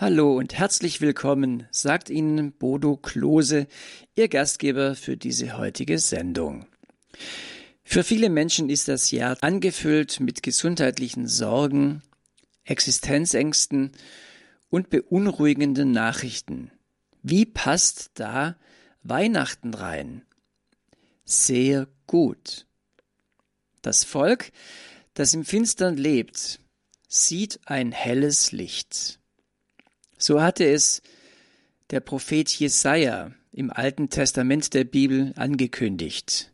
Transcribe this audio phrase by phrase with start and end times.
[0.00, 3.66] Hallo und herzlich willkommen, sagt Ihnen Bodo Klose,
[4.14, 6.64] Ihr Gastgeber für diese heutige Sendung.
[7.84, 12.00] Für viele Menschen ist das Jahr angefüllt mit gesundheitlichen Sorgen,
[12.64, 13.92] Existenzängsten
[14.70, 16.70] und beunruhigenden Nachrichten.
[17.22, 18.56] Wie passt da
[19.02, 20.22] Weihnachten rein?
[21.26, 22.64] Sehr gut.
[23.82, 24.50] Das Volk,
[25.12, 26.58] das im Finstern lebt,
[27.06, 29.19] sieht ein helles Licht.
[30.20, 31.00] So hatte es
[31.88, 36.52] der Prophet Jesaja im Alten Testament der Bibel angekündigt.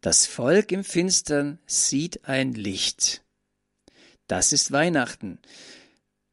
[0.00, 3.22] Das Volk im Finstern sieht ein Licht.
[4.28, 5.40] Das ist Weihnachten.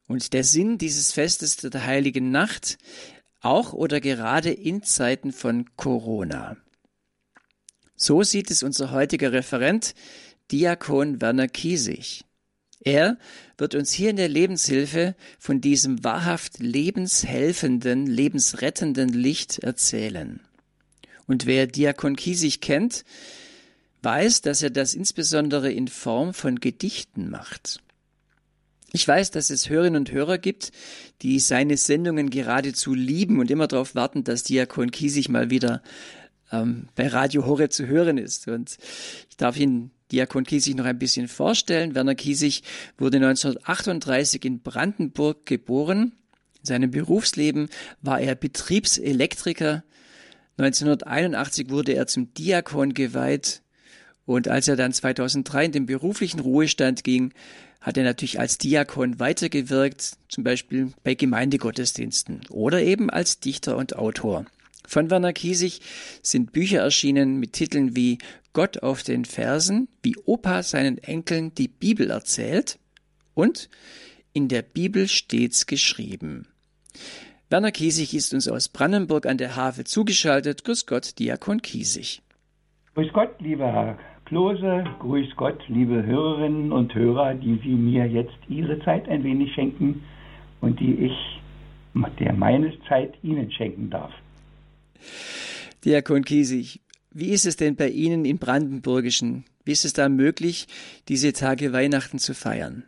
[0.06, 2.78] Und der Sinn dieses Festes der heiligen Nacht,
[3.40, 6.56] auch oder gerade in Zeiten von Corona.
[7.96, 9.96] So sieht es unser heutiger Referent,
[10.52, 12.24] Diakon Werner Kiesig.
[12.78, 13.18] Er
[13.58, 20.40] wird uns hier in der Lebenshilfe von diesem wahrhaft lebenshelfenden, lebensrettenden Licht erzählen.
[21.26, 23.04] Und wer Diakon Kiesig kennt,
[24.02, 27.80] weiß, dass er das insbesondere in Form von Gedichten macht.
[28.92, 30.70] Ich weiß, dass es Hörerinnen und Hörer gibt,
[31.22, 35.82] die seine Sendungen geradezu lieben und immer darauf warten, dass Diakon Kiesig mal wieder
[36.52, 38.48] ähm, bei Radio Horeb zu hören ist.
[38.48, 38.78] Und
[39.28, 41.94] ich darf Ihnen Diakon Kiesig noch ein bisschen vorstellen.
[41.94, 42.62] Werner Kiesig
[42.98, 46.12] wurde 1938 in Brandenburg geboren.
[46.60, 47.68] In seinem Berufsleben
[48.02, 49.84] war er Betriebselektriker.
[50.58, 53.62] 1981 wurde er zum Diakon geweiht.
[54.24, 57.32] Und als er dann 2003 in den beruflichen Ruhestand ging,
[57.80, 63.96] hat er natürlich als Diakon weitergewirkt, zum Beispiel bei Gemeindegottesdiensten oder eben als Dichter und
[63.96, 64.46] Autor.
[64.86, 65.80] Von Werner Kiesig
[66.22, 68.18] sind Bücher erschienen mit Titeln wie
[68.52, 72.78] Gott auf den Fersen, wie Opa seinen Enkeln die Bibel erzählt
[73.34, 73.68] und
[74.32, 76.46] In der Bibel stets geschrieben.
[77.48, 80.64] Werner Kiesig ist uns aus Brandenburg an der Havel zugeschaltet.
[80.64, 82.22] Grüß Gott, Diakon Kiesig.
[82.94, 88.36] Grüß Gott, lieber Herr Klose, grüß Gott, liebe Hörerinnen und Hörer, die Sie mir jetzt
[88.48, 90.02] Ihre Zeit ein wenig schenken
[90.60, 91.12] und die ich
[92.18, 94.12] der meines Zeit Ihnen schenken darf.
[95.84, 96.80] Diakon Kiesig,
[97.12, 99.44] wie ist es denn bei Ihnen im Brandenburgischen?
[99.64, 100.66] Wie ist es da möglich,
[101.08, 102.84] diese Tage Weihnachten zu feiern?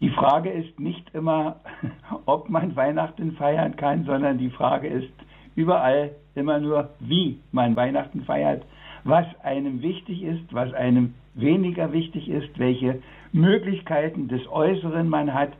[0.00, 1.60] Die Frage ist nicht immer,
[2.26, 5.12] ob man Weihnachten feiern kann, sondern die Frage ist
[5.54, 8.64] überall immer nur, wie man Weihnachten feiert,
[9.04, 15.52] was einem wichtig ist, was einem weniger wichtig ist, welche Möglichkeiten des Äußeren man hat,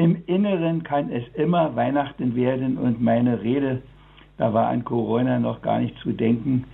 [0.00, 3.82] im Inneren kann es immer Weihnachten werden und meine Rede,
[4.38, 6.64] da war an Corona noch gar nicht zu denken,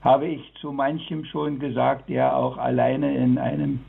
[0.00, 3.80] habe ich zu manchem schon gesagt, der auch alleine in einem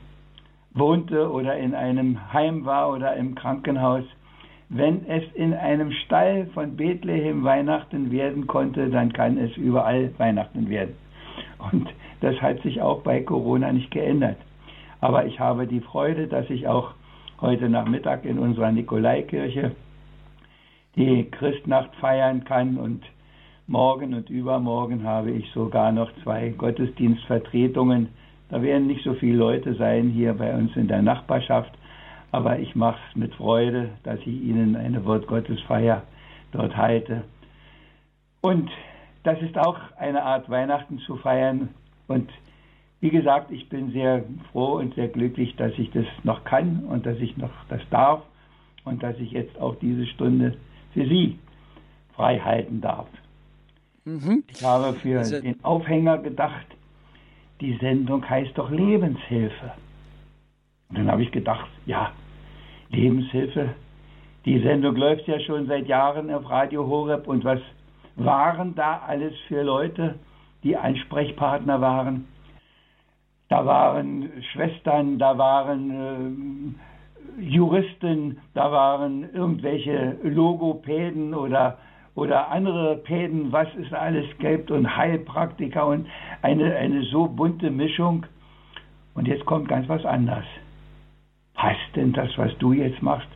[0.74, 4.04] wohnte oder in einem Heim war oder im Krankenhaus.
[4.68, 10.68] Wenn es in einem Stall von Bethlehem Weihnachten werden konnte, dann kann es überall Weihnachten
[10.68, 10.94] werden.
[11.72, 11.88] Und
[12.20, 14.36] das hat sich auch bei Corona nicht geändert.
[15.00, 16.92] Aber ich habe die Freude, dass ich auch
[17.44, 19.72] heute Nachmittag in unserer Nikolaikirche
[20.96, 23.04] die Christnacht feiern kann und
[23.66, 28.08] morgen und übermorgen habe ich sogar noch zwei Gottesdienstvertretungen.
[28.48, 31.70] Da werden nicht so viele Leute sein hier bei uns in der Nachbarschaft,
[32.32, 36.02] aber ich mache es mit Freude, dass ich Ihnen eine Wortgottesfeier
[36.52, 37.24] dort halte.
[38.40, 38.70] Und
[39.22, 41.68] das ist auch eine Art Weihnachten zu feiern
[42.08, 42.30] und
[43.04, 47.04] wie gesagt, ich bin sehr froh und sehr glücklich, dass ich das noch kann und
[47.04, 48.22] dass ich noch das darf
[48.86, 50.56] und dass ich jetzt auch diese Stunde
[50.94, 51.38] für Sie
[52.14, 53.06] frei halten darf.
[54.06, 54.42] Mhm.
[54.48, 56.64] Ich habe für also, den Aufhänger gedacht,
[57.60, 59.72] die Sendung heißt doch Lebenshilfe.
[60.88, 62.10] Und dann habe ich gedacht, ja,
[62.88, 63.74] Lebenshilfe,
[64.46, 67.60] die Sendung läuft ja schon seit Jahren auf Radio Horeb und was
[68.16, 70.14] waren da alles für Leute,
[70.62, 72.28] die Ansprechpartner waren?
[73.54, 76.74] Da waren Schwestern, da waren
[77.38, 81.78] äh, Juristen, da waren irgendwelche Logopäden oder,
[82.16, 86.08] oder andere Päden, was es alles gibt und Heilpraktiker und
[86.42, 88.26] eine, eine so bunte Mischung.
[89.14, 90.46] Und jetzt kommt ganz was anderes.
[91.54, 93.28] Passt denn das, was du jetzt machst,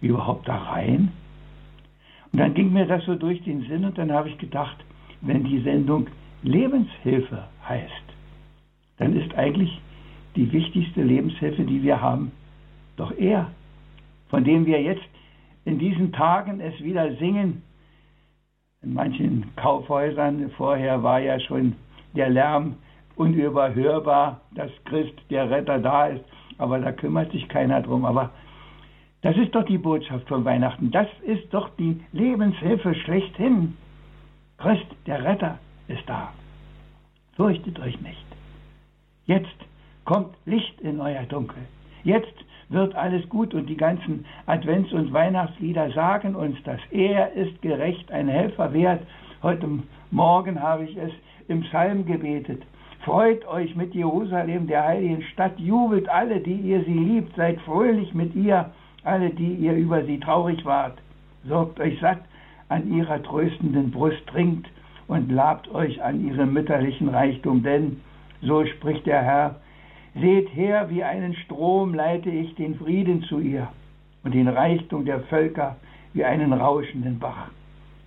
[0.00, 1.10] überhaupt da rein?
[2.32, 4.76] Und dann ging mir das so durch den Sinn und dann habe ich gedacht,
[5.22, 6.06] wenn die Sendung
[6.44, 8.05] Lebenshilfe heißt,
[8.98, 9.80] dann ist eigentlich
[10.34, 12.32] die wichtigste Lebenshilfe, die wir haben,
[12.96, 13.50] doch er,
[14.28, 15.08] von dem wir jetzt
[15.64, 17.62] in diesen Tagen es wieder singen.
[18.82, 21.74] In manchen Kaufhäusern vorher war ja schon
[22.14, 22.76] der Lärm
[23.16, 26.24] unüberhörbar, dass Christ, der Retter, da ist,
[26.58, 28.04] aber da kümmert sich keiner drum.
[28.04, 28.30] Aber
[29.22, 30.90] Das ist doch die Botschaft von Weihnachten.
[30.90, 33.76] Das ist doch die Lebenshilfe schlechthin.
[34.58, 35.58] Christ, der Retter,
[35.88, 36.32] ist da.
[37.34, 38.25] Fürchtet euch nicht.
[39.26, 39.56] Jetzt
[40.04, 41.58] kommt Licht in euer Dunkel.
[42.04, 46.80] Jetzt wird alles gut und die ganzen Advents- und Weihnachtslieder sagen uns das.
[46.92, 49.02] Er ist gerecht, ein Helfer wert.
[49.42, 49.68] Heute
[50.12, 51.10] Morgen habe ich es
[51.48, 52.62] im Psalm gebetet.
[53.04, 58.14] Freut euch mit Jerusalem, der heiligen Stadt, jubelt alle, die ihr sie liebt, seid fröhlich
[58.14, 58.70] mit ihr,
[59.02, 60.98] alle, die ihr über sie traurig wart.
[61.48, 62.20] Sorgt euch satt
[62.68, 64.68] an ihrer tröstenden Brust, trinkt
[65.08, 68.00] und labt euch an ihrem mütterlichen Reichtum, denn,
[68.46, 69.56] so spricht der Herr,
[70.14, 73.68] seht her, wie einen Strom leite ich den Frieden zu ihr
[74.24, 75.76] und den Reichtum der Völker
[76.14, 77.50] wie einen rauschenden Bach.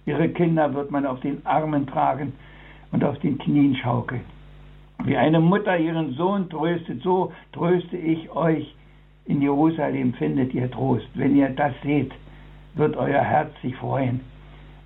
[0.05, 2.33] Ihre Kinder wird man auf den Armen tragen
[2.91, 4.25] und auf den Knien schaukeln.
[5.03, 8.75] Wie eine Mutter ihren Sohn tröstet, so tröste ich euch.
[9.25, 11.07] In Jerusalem findet ihr Trost.
[11.13, 12.11] Wenn ihr das seht,
[12.73, 14.21] wird euer Herz sich freuen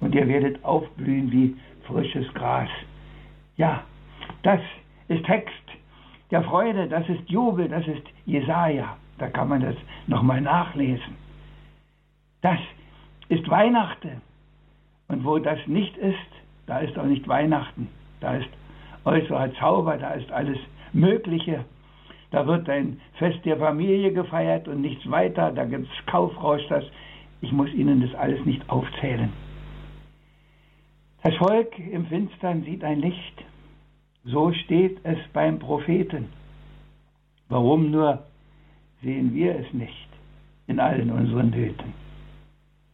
[0.01, 1.55] und ihr werdet aufblühen wie
[1.87, 2.69] frisches Gras.
[3.55, 3.83] Ja,
[4.43, 4.59] das
[5.07, 5.53] ist Text
[6.31, 8.97] der Freude, das ist Jubel, das ist Jesaja.
[9.19, 9.75] Da kann man das
[10.07, 11.15] nochmal nachlesen.
[12.41, 12.59] Das
[13.29, 14.21] ist Weihnachten.
[15.07, 16.17] Und wo das nicht ist,
[16.65, 17.87] da ist auch nicht Weihnachten.
[18.19, 18.49] Da ist
[19.05, 20.57] äußerer Zauber, da ist alles
[20.91, 21.65] Mögliche.
[22.31, 25.51] Da wird ein Fest der Familie gefeiert und nichts weiter.
[25.51, 26.63] Da gibt es Kaufrausch.
[26.67, 26.83] Das,
[27.41, 29.31] ich muss Ihnen das alles nicht aufzählen.
[31.21, 33.45] Das Volk im Finstern sieht ein Licht.
[34.25, 36.29] So steht es beim Propheten.
[37.49, 38.23] Warum nur
[39.01, 40.07] sehen wir es nicht
[40.67, 41.93] in allen unseren Nöten?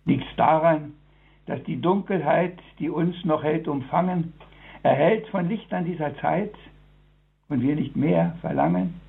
[0.05, 0.93] Liegt es daran,
[1.45, 4.33] dass die Dunkelheit, die uns noch hält, umfangen,
[4.81, 6.53] erhält von Lichtern dieser Zeit
[7.47, 8.99] und wir nicht mehr verlangen?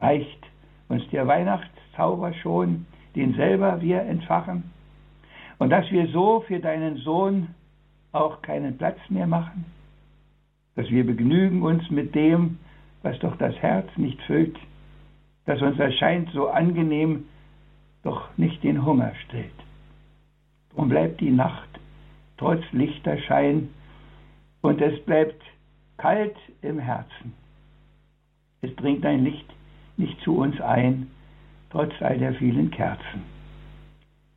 [0.00, 0.46] Reicht
[0.88, 2.86] uns der Weihnachtszauber schon,
[3.16, 4.70] den selber wir entfachen?
[5.58, 7.48] Und dass wir so für deinen Sohn
[8.12, 9.64] auch keinen Platz mehr machen?
[10.78, 12.60] Dass wir begnügen uns mit dem,
[13.02, 14.56] was doch das Herz nicht füllt,
[15.44, 17.24] das uns erscheint so angenehm,
[18.04, 19.50] doch nicht den Hunger stillt.
[20.72, 21.68] Drum bleibt die Nacht
[22.36, 23.70] trotz Lichterschein
[24.62, 25.42] und es bleibt
[25.96, 27.32] kalt im Herzen.
[28.62, 29.52] Es dringt dein Licht
[29.96, 31.08] nicht zu uns ein,
[31.70, 33.24] trotz all der vielen Kerzen.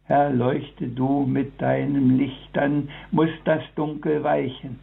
[0.05, 4.79] Herr, leuchte du mit deinem Licht, dann muss das Dunkel weichen,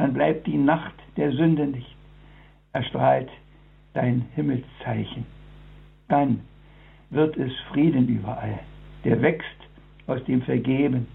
[0.00, 1.94] dann bleibt die Nacht der Sünde nicht,
[2.72, 3.28] erstrahlt
[3.92, 5.26] dein Himmelszeichen.
[6.08, 6.40] Dann
[7.10, 8.60] wird es Frieden überall,
[9.04, 9.46] der wächst
[10.06, 11.06] aus dem Vergeben.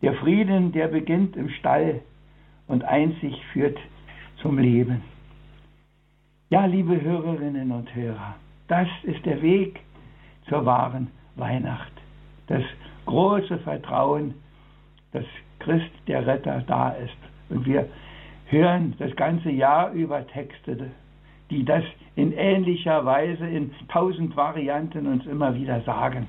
[0.00, 2.00] Der Frieden, der beginnt im Stall,
[2.68, 3.78] und einzig führt
[4.42, 5.02] zum Leben.
[6.50, 8.36] Ja, liebe Hörerinnen und Hörer,
[8.68, 9.80] das ist der Weg
[10.48, 11.92] zur wahren Weihnacht.
[12.46, 12.62] Das
[13.06, 14.34] große Vertrauen,
[15.12, 15.24] dass
[15.58, 17.16] Christ der Retter da ist.
[17.50, 17.88] Und wir
[18.46, 20.90] hören das ganze Jahr über Texte,
[21.50, 21.84] die das
[22.16, 26.26] in ähnlicher Weise in tausend Varianten uns immer wieder sagen.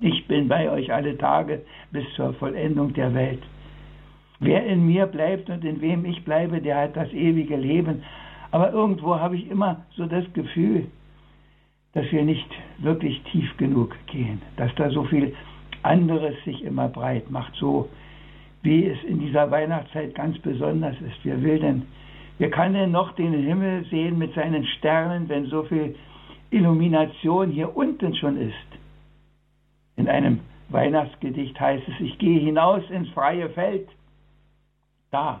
[0.00, 3.42] Ich bin bei euch alle Tage bis zur Vollendung der Welt.
[4.40, 8.04] Wer in mir bleibt und in wem ich bleibe, der hat das ewige Leben.
[8.52, 10.86] Aber irgendwo habe ich immer so das Gefühl,
[11.94, 12.48] dass wir nicht
[12.78, 15.34] wirklich tief genug gehen, dass da so viel
[15.82, 17.88] anderes sich immer breit macht, so
[18.62, 21.18] wie es in dieser Weihnachtszeit ganz besonders ist.
[21.22, 21.86] Wer will denn,
[22.38, 25.94] wer kann denn noch den Himmel sehen mit seinen Sternen, wenn so viel
[26.50, 28.54] Illumination hier unten schon ist?
[29.96, 33.88] In einem Weihnachtsgedicht heißt es, ich gehe hinaus ins freie Feld
[35.10, 35.40] da,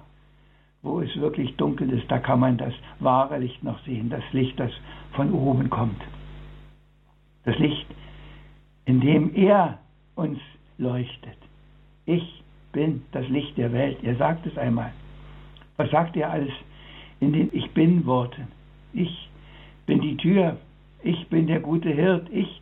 [0.82, 4.58] wo es wirklich dunkel ist, da kann man das wahre Licht noch sehen, das Licht,
[4.58, 4.70] das
[5.12, 6.00] von oben kommt.
[7.44, 7.86] Das Licht,
[8.84, 9.78] in dem er
[10.14, 10.38] uns
[10.78, 11.36] leuchtet.
[12.06, 13.98] Ich bin das Licht der Welt.
[14.02, 14.92] Er sagt es einmal.
[15.76, 16.52] Was sagt er alles
[17.20, 18.48] in den Ich bin Worten?
[18.92, 19.28] Ich
[19.86, 20.56] bin die Tür.
[21.02, 22.28] Ich bin der gute Hirt.
[22.30, 22.60] Ich,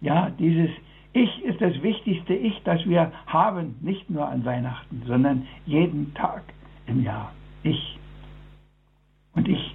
[0.00, 0.70] ja, dieses
[1.16, 6.42] ich ist das wichtigste Ich, das wir haben, nicht nur an Weihnachten, sondern jeden Tag
[6.86, 7.32] im Jahr.
[7.62, 7.98] Ich.
[9.34, 9.74] Und ich,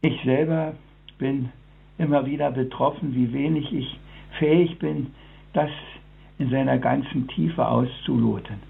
[0.00, 0.74] ich selber
[1.18, 1.50] bin
[1.96, 4.00] immer wieder betroffen, wie wenig ich
[4.40, 5.14] fähig bin,
[5.52, 5.70] das
[6.38, 8.62] in seiner ganzen Tiefe auszuloten.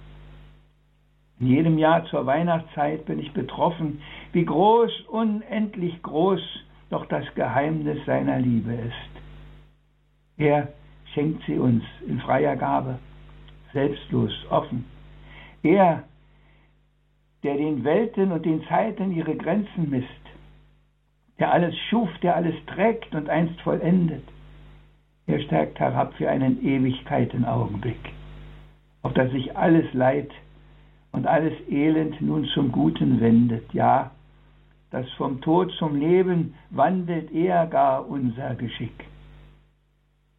[1.39, 4.01] In jedem Jahr zur Weihnachtszeit bin ich betroffen,
[4.33, 6.41] wie groß, unendlich groß
[6.89, 9.23] doch das Geheimnis seiner Liebe ist.
[10.39, 10.69] Er
[11.13, 12.99] schenkt sie uns in freier Gabe,
[13.73, 14.85] selbstlos, offen.
[15.63, 16.05] Er,
[17.43, 20.09] der den Welten und den Zeiten ihre Grenzen misst,
[21.39, 24.25] der alles schuf, der alles trägt und einst vollendet.
[25.27, 28.13] Er steigt herab für einen Ewigkeitenaugenblick,
[29.03, 30.31] auf dass sich alles Leid
[31.13, 33.73] und alles Elend nun zum Guten wendet.
[33.75, 34.13] Ja,
[34.91, 39.05] dass vom Tod zum Leben wandelt er gar unser Geschick.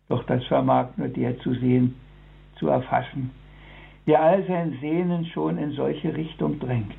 [0.08, 1.96] Doch das vermag nur der zu sehen,
[2.56, 3.32] zu erfassen,
[4.08, 6.96] der all sein Sehnen schon in solche Richtung drängt,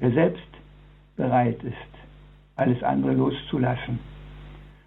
[0.00, 0.48] der selbst
[1.16, 1.76] bereit ist,
[2.56, 4.00] alles andere loszulassen,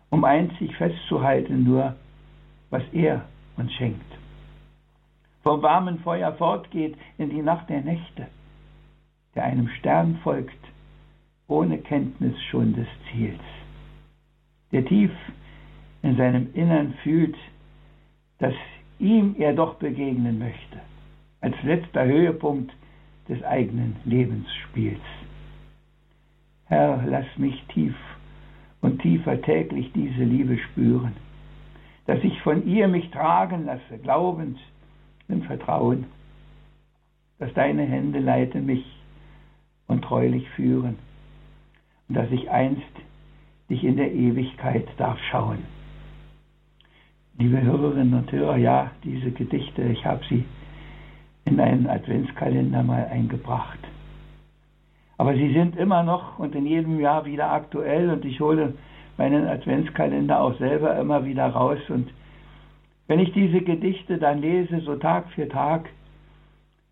[0.09, 1.95] um einzig festzuhalten nur,
[2.69, 3.25] was er
[3.57, 4.05] uns schenkt.
[5.43, 8.27] Vom warmen Feuer fortgeht in die Nacht der Nächte,
[9.35, 10.57] der einem Stern folgt,
[11.47, 13.39] ohne Kenntnis schon des Ziels,
[14.71, 15.12] der tief
[16.01, 17.35] in seinem Innern fühlt,
[18.39, 18.53] dass
[19.00, 20.79] ihm er doch begegnen möchte,
[21.41, 22.74] als letzter Höhepunkt
[23.29, 25.01] des eigenen Lebensspiels.
[26.65, 27.95] Herr, lass mich tief
[28.85, 31.13] und tiefer täglich diese Liebe spüren,
[32.05, 34.59] dass ich von ihr mich tragen lasse, glaubend
[35.27, 36.05] im Vertrauen,
[37.39, 38.85] dass deine Hände leiten mich
[39.87, 40.97] und treulich führen
[42.07, 42.83] und dass ich einst
[43.71, 45.63] dich in der Ewigkeit darf schauen.
[47.39, 50.45] Liebe Hörerinnen und Hörer, ja, diese Gedichte, ich habe sie
[51.45, 53.79] in einen Adventskalender mal eingebracht.
[55.17, 58.74] Aber sie sind immer noch und in jedem Jahr wieder aktuell und ich hole
[59.17, 62.10] meinen Adventskalender auch selber immer wieder raus und
[63.07, 65.89] wenn ich diese Gedichte dann lese, so Tag für Tag,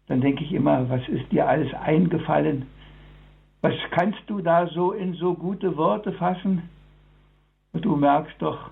[0.07, 2.67] dann denke ich immer, was ist dir alles eingefallen?
[3.61, 6.69] Was kannst du da so in so gute Worte fassen?
[7.71, 8.69] Und du merkst doch,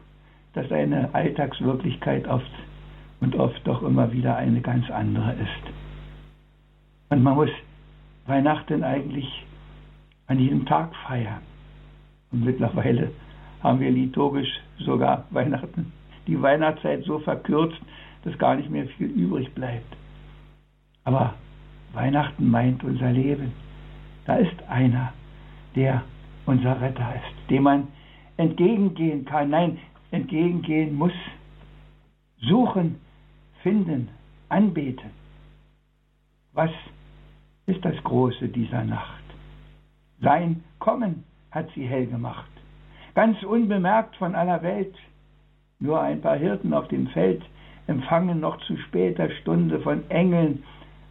[0.54, 2.52] dass deine Alltagswirklichkeit oft
[3.22, 5.74] und oft doch immer wieder eine ganz andere ist.
[7.10, 7.50] Und man muss
[8.32, 9.46] Weihnachten eigentlich
[10.28, 11.42] an jedem Tag feiern.
[12.32, 13.12] Und mittlerweile
[13.62, 15.92] haben wir liturgisch sogar Weihnachten,
[16.28, 17.82] die Weihnachtszeit so verkürzt,
[18.24, 19.98] dass gar nicht mehr viel übrig bleibt.
[21.04, 21.34] Aber
[21.92, 23.52] Weihnachten meint unser Leben.
[24.26, 25.12] Da ist einer,
[25.76, 26.02] der
[26.46, 27.88] unser Retter ist, dem man
[28.38, 29.50] entgegengehen kann.
[29.50, 29.78] Nein,
[30.12, 31.12] entgegengehen muss.
[32.40, 32.96] Suchen,
[33.62, 34.08] finden,
[34.48, 35.10] anbeten.
[36.54, 36.72] Was
[37.72, 39.24] ist das Große dieser Nacht?
[40.22, 42.52] Sein Kommen hat sie hell gemacht.
[43.16, 44.96] Ganz unbemerkt von aller Welt.
[45.80, 47.42] Nur ein paar Hirten auf dem Feld
[47.88, 50.64] empfangen noch zu später Stunde von Engeln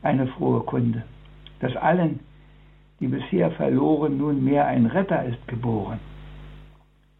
[0.02, 1.02] eine frohe Kunde,
[1.60, 2.20] dass allen,
[3.00, 5.98] die bisher verloren, nunmehr ein Retter ist geboren.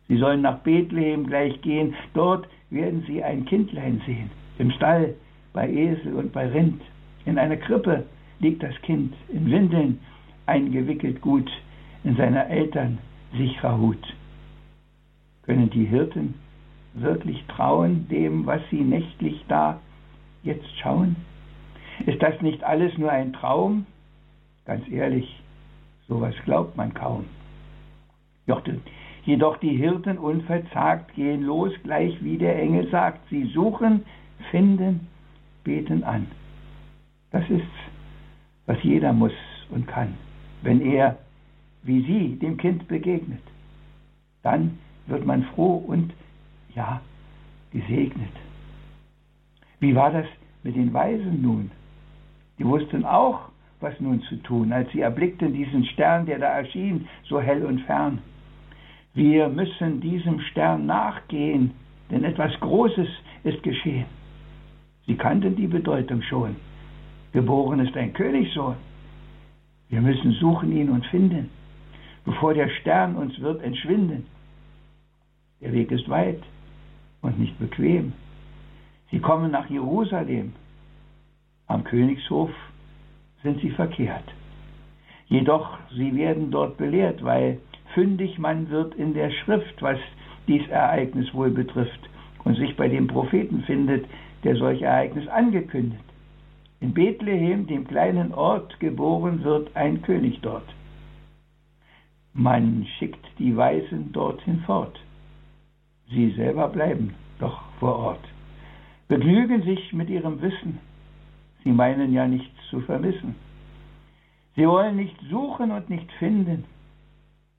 [0.09, 1.94] Sie sollen nach Bethlehem gleich gehen.
[2.14, 4.30] Dort werden sie ein Kindlein sehen.
[4.59, 5.14] Im Stall,
[5.52, 6.82] bei Esel und bei Rind.
[7.25, 8.04] In einer Krippe
[8.40, 10.00] liegt das Kind, in Windeln
[10.47, 11.50] eingewickelt gut,
[12.04, 12.99] in seiner Eltern
[13.37, 14.16] sicherer Hut.
[15.42, 16.35] Können die Hirten
[16.94, 19.80] wirklich trauen dem, was sie nächtlich da
[20.42, 21.16] jetzt schauen?
[22.06, 23.87] Ist das nicht alles nur ein Traum?
[24.64, 25.40] Ganz ehrlich,
[26.09, 27.25] sowas glaubt man kaum.
[28.47, 28.62] Doch
[29.25, 33.28] Jedoch die Hirten unverzagt gehen los, gleich wie der Engel sagt.
[33.28, 34.04] Sie suchen,
[34.50, 35.06] finden,
[35.62, 36.26] beten an.
[37.30, 37.66] Das ist's,
[38.71, 39.33] was jeder muss
[39.71, 40.15] und kann,
[40.62, 41.19] wenn er,
[41.83, 43.43] wie sie, dem Kind begegnet.
[44.45, 46.12] Dann wird man froh und,
[46.77, 47.00] ja,
[47.73, 48.37] gesegnet.
[49.81, 50.27] Wie war das
[50.62, 51.73] mit den Weisen nun?
[52.61, 53.49] Die wussten auch,
[53.81, 57.81] was nun zu tun, als sie erblickten diesen Stern, der da erschien, so hell und
[57.81, 58.19] fern.
[59.15, 61.73] Wir müssen diesem Stern nachgehen,
[62.09, 63.09] denn etwas Großes
[63.43, 64.07] ist geschehen.
[65.07, 66.55] Sie kannten die Bedeutung schon.
[67.33, 68.77] Geboren ist ein Königssohn.
[69.89, 71.51] Wir müssen suchen ihn und finden,
[72.25, 74.27] bevor der Stern uns wird entschwinden.
[75.61, 76.43] Der Weg ist weit
[77.23, 78.13] und nicht bequem.
[79.11, 80.53] Sie kommen nach Jerusalem.
[81.67, 82.51] Am Königshof
[83.43, 84.25] sind sie verkehrt.
[85.27, 87.59] Jedoch sie werden dort belehrt, weil
[87.95, 89.99] fündig man wird in der Schrift, was
[90.49, 92.01] dies Ereignis wohl betrifft
[92.45, 94.07] und sich bei dem Propheten findet,
[94.43, 96.10] der solch Ereignis angekündigt.
[96.81, 100.65] In Bethlehem, dem kleinen Ort, geboren wird ein König dort.
[102.33, 104.99] Man schickt die Weisen dorthin fort.
[106.09, 108.25] Sie selber bleiben doch vor Ort,
[109.09, 110.79] begnügen sich mit ihrem Wissen.
[111.63, 113.35] Sie meinen ja nichts zu vermissen.
[114.57, 116.65] Sie wollen nicht suchen und nicht finden.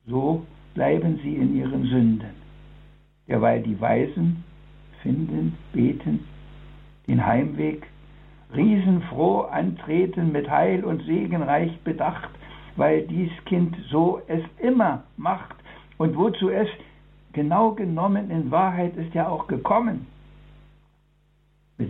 [0.07, 2.35] So bleiben sie in ihren Sünden.
[3.27, 4.43] Derweil die Weisen
[5.03, 6.25] finden, beten,
[7.07, 7.87] den Heimweg
[8.55, 12.29] riesenfroh antreten, mit Heil und Segen reich bedacht,
[12.75, 15.55] weil dies Kind so es immer macht
[15.97, 16.67] und wozu es
[17.33, 20.07] genau genommen in Wahrheit ist ja auch gekommen,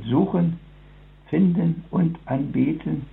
[0.09, 0.59] suchen,
[1.27, 3.05] finden und anbeten,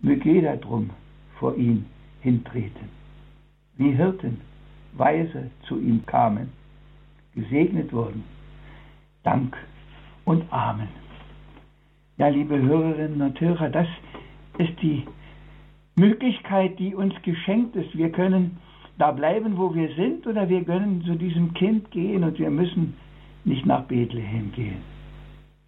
[0.00, 0.90] möge jeder drum
[1.38, 1.86] vor ihn
[2.20, 2.88] hintreten.
[3.76, 4.40] Wie Hirten
[4.92, 6.52] weise zu ihm kamen,
[7.34, 8.24] gesegnet wurden.
[9.22, 9.56] Dank
[10.24, 11.03] und Amen.
[12.16, 13.88] Ja, liebe Hörerinnen und Hörer, das
[14.58, 15.04] ist die
[15.96, 17.96] Möglichkeit, die uns geschenkt ist.
[17.98, 18.58] Wir können
[18.98, 22.94] da bleiben, wo wir sind, oder wir können zu diesem Kind gehen und wir müssen
[23.44, 24.76] nicht nach Bethlehem gehen.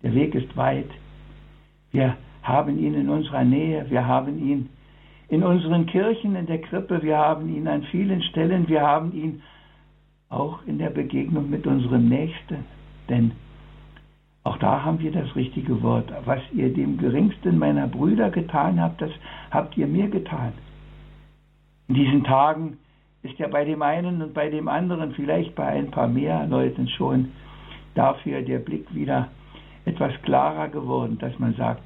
[0.04, 0.88] Der Weg ist weit.
[1.90, 4.68] Wir haben ihn in unserer Nähe, wir haben ihn
[5.28, 9.42] in unseren Kirchen, in der Krippe, wir haben ihn an vielen Stellen, wir haben ihn
[10.28, 12.64] auch in der Begegnung mit unserem Nächsten.
[13.08, 13.32] Denn
[14.46, 16.12] auch da haben wir das richtige Wort.
[16.24, 19.10] Was ihr dem geringsten meiner Brüder getan habt, das
[19.50, 20.52] habt ihr mir getan.
[21.88, 22.78] In diesen Tagen
[23.24, 26.88] ist ja bei dem einen und bei dem anderen, vielleicht bei ein paar mehr Leuten
[26.88, 27.32] schon,
[27.94, 29.28] dafür der Blick wieder
[29.84, 31.82] etwas klarer geworden, dass man sagt,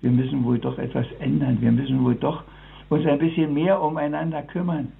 [0.00, 2.44] wir müssen wohl doch etwas ändern, wir müssen wohl doch
[2.88, 4.92] uns ein bisschen mehr umeinander kümmern.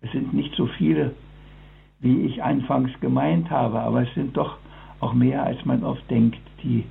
[0.00, 1.14] Es sind nicht so viele,
[2.00, 4.56] wie ich anfangs gemeint habe, aber es sind doch
[5.02, 6.84] auch mehr, als man oft denkt, die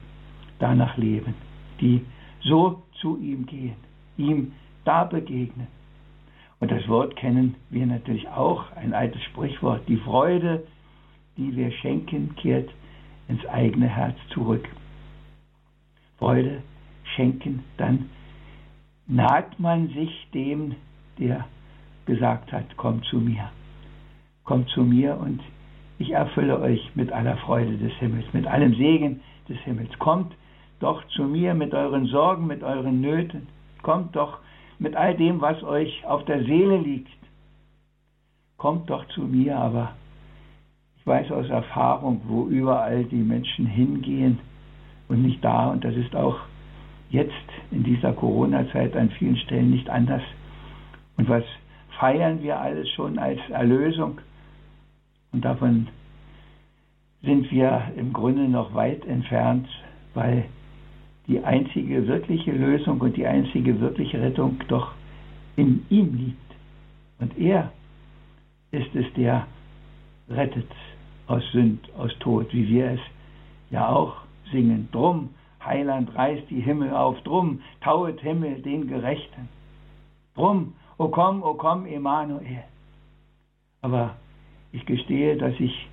[0.60, 1.34] danach leben,
[1.80, 2.06] die
[2.42, 3.76] so zu ihm gehen,
[4.18, 4.52] ihm
[4.84, 5.68] da begegnen.
[6.60, 10.64] Und das Wort kennen wir natürlich auch, ein altes Sprichwort, die Freude,
[11.38, 12.70] die wir schenken, kehrt
[13.28, 14.68] ins eigene Herz zurück.
[16.20, 16.62] Freude
[17.16, 18.10] schenken, dann
[19.08, 20.76] naht man sich dem,
[21.18, 21.48] der
[22.06, 23.50] gesagt hat, komm zu mir.
[24.44, 25.42] Kommt zu mir und
[26.02, 29.98] ich erfülle euch mit aller Freude des Himmels, mit allem Segen des Himmels.
[30.00, 30.34] Kommt
[30.80, 33.48] doch zu mir mit euren Sorgen, mit euren Nöten.
[33.84, 34.40] Kommt doch
[34.80, 37.12] mit all dem, was euch auf der Seele liegt.
[38.58, 39.94] Kommt doch zu mir, aber
[40.98, 44.40] ich weiß aus Erfahrung, wo überall die Menschen hingehen
[45.08, 45.70] und nicht da.
[45.70, 46.40] Und das ist auch
[47.12, 47.32] jetzt
[47.70, 50.24] in dieser Corona-Zeit an vielen Stellen nicht anders.
[51.18, 51.44] Und was
[52.00, 54.20] feiern wir alles schon als Erlösung?
[55.32, 55.88] Und davon
[57.22, 59.68] sind wir im Grunde noch weit entfernt,
[60.14, 60.46] weil
[61.28, 64.92] die einzige wirkliche Lösung und die einzige wirkliche Rettung doch
[65.56, 66.38] in ihm liegt.
[67.20, 67.72] Und er
[68.72, 69.46] ist es, der
[70.30, 70.70] rettet
[71.28, 73.00] aus Sünd, aus Tod, wie wir es
[73.70, 74.16] ja auch
[74.52, 74.90] singen.
[74.92, 75.30] Drum,
[75.64, 79.48] Heiland, reißt die Himmel auf, drum, tauet Himmel den Gerechten.
[80.36, 82.64] Drum, o komm, o komm, Emanuel.
[83.82, 84.16] Aber
[84.72, 85.88] ich gestehe, dass ich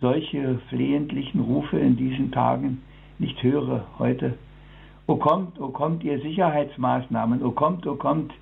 [0.00, 2.82] solche flehentlichen Rufe in diesen Tagen
[3.18, 4.34] nicht höre heute.
[5.06, 8.32] O kommt, o kommt ihr Sicherheitsmaßnahmen, o kommt, o kommt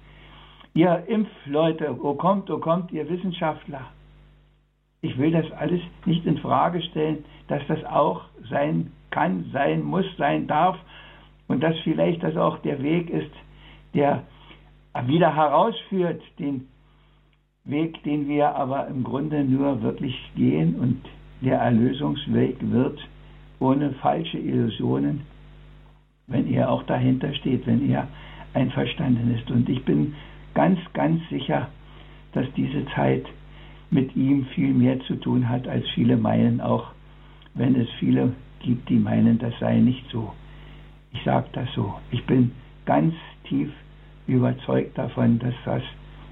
[0.74, 3.82] ihr Impfleute, o kommt, o kommt ihr Wissenschaftler.
[5.02, 10.04] Ich will das alles nicht in Frage stellen, dass das auch sein kann, sein muss,
[10.16, 10.78] sein darf
[11.48, 13.32] und dass vielleicht das auch der Weg ist,
[13.94, 14.22] der
[15.06, 16.68] wieder herausführt, den
[17.64, 21.00] Weg, den wir aber im Grunde nur wirklich gehen und
[21.40, 22.98] der Erlösungsweg wird
[23.58, 25.20] ohne falsche Illusionen,
[26.26, 28.08] wenn er auch dahinter steht, wenn er
[28.54, 29.50] einverstanden ist.
[29.50, 30.14] Und ich bin
[30.54, 31.68] ganz, ganz sicher,
[32.32, 33.26] dass diese Zeit
[33.90, 36.86] mit ihm viel mehr zu tun hat, als viele meinen, auch
[37.54, 40.32] wenn es viele gibt, die meinen, das sei nicht so.
[41.12, 41.94] Ich sage das so.
[42.10, 42.52] Ich bin
[42.86, 43.70] ganz tief
[44.26, 45.82] überzeugt davon, dass das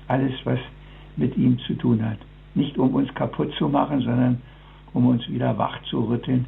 [0.07, 0.61] alles, was
[1.19, 2.19] mit ihm zu tun hat.
[2.55, 4.41] Nicht um uns kaputt zu machen, sondern
[4.95, 6.47] um uns wieder wach zu rütteln,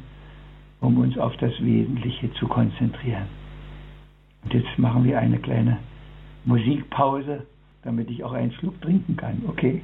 [0.79, 3.27] um uns auf das Wesentliche zu konzentrieren.
[4.43, 5.77] Und jetzt machen wir eine kleine
[6.45, 7.45] Musikpause,
[7.83, 9.43] damit ich auch einen Schluck trinken kann.
[9.47, 9.81] Okay?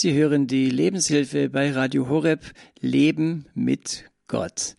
[0.00, 2.40] Sie hören die Lebenshilfe bei Radio Horeb
[2.80, 4.74] Leben mit Gott.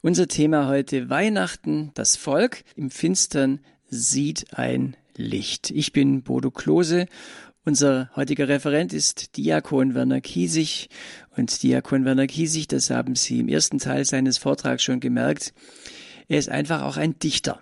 [0.00, 1.90] Unser Thema heute Weihnachten.
[1.92, 5.70] Das Volk im Finstern sieht ein Licht.
[5.72, 7.04] Ich bin Bodo Klose.
[7.66, 10.88] Unser heutiger Referent ist Diakon Werner Kiesig.
[11.36, 15.52] Und Diakon Werner Kiesig, das haben Sie im ersten Teil seines Vortrags schon gemerkt,
[16.28, 17.60] er ist einfach auch ein Dichter.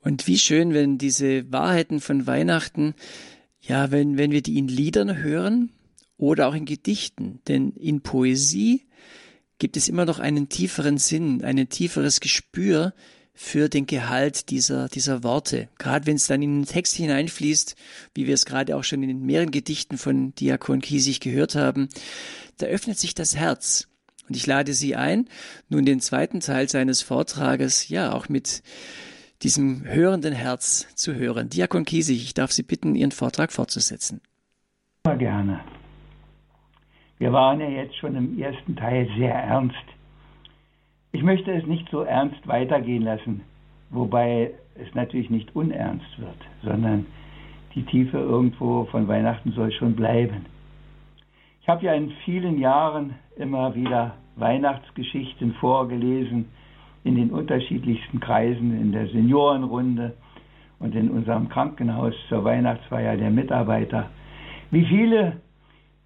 [0.00, 2.94] Und wie schön, wenn diese Wahrheiten von Weihnachten,
[3.62, 5.70] ja, wenn, wenn wir die in Liedern hören,
[6.16, 8.86] oder auch in Gedichten, denn in Poesie
[9.58, 12.94] gibt es immer noch einen tieferen Sinn, ein tieferes Gespür
[13.34, 15.68] für den Gehalt dieser, dieser Worte.
[15.78, 17.74] Gerade wenn es dann in den Text hineinfließt,
[18.14, 21.88] wie wir es gerade auch schon in den mehreren Gedichten von Diakon Kiesig gehört haben,
[22.58, 23.88] da öffnet sich das Herz.
[24.28, 25.28] Und ich lade Sie ein,
[25.68, 28.62] nun den zweiten Teil seines Vortrages, ja, auch mit
[29.42, 31.50] diesem hörenden Herz zu hören.
[31.50, 34.20] Diakon Kiesig, ich darf Sie bitten, Ihren Vortrag fortzusetzen.
[35.04, 35.64] Immer gerne.
[37.18, 39.76] Wir waren ja jetzt schon im ersten Teil sehr ernst.
[41.12, 43.42] Ich möchte es nicht so ernst weitergehen lassen,
[43.90, 47.06] wobei es natürlich nicht unernst wird, sondern
[47.74, 50.46] die Tiefe irgendwo von Weihnachten soll schon bleiben.
[51.62, 56.46] Ich habe ja in vielen Jahren immer wieder Weihnachtsgeschichten vorgelesen
[57.04, 60.14] in den unterschiedlichsten Kreisen, in der Seniorenrunde
[60.78, 64.10] und in unserem Krankenhaus zur Weihnachtsfeier der Mitarbeiter.
[64.70, 65.40] Wie viele,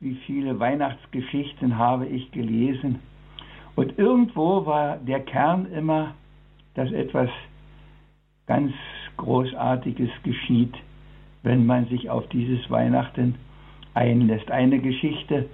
[0.01, 3.01] wie viele Weihnachtsgeschichten habe ich gelesen?
[3.75, 6.15] Und irgendwo war der Kern immer,
[6.75, 7.31] dass etwas
[8.47, 8.73] ganz
[9.17, 10.75] Großartiges geschieht,
[11.43, 13.37] wenn man sich auf dieses Weihnachten
[13.95, 14.51] einlässt.
[14.51, 15.49] Eine Geschichte,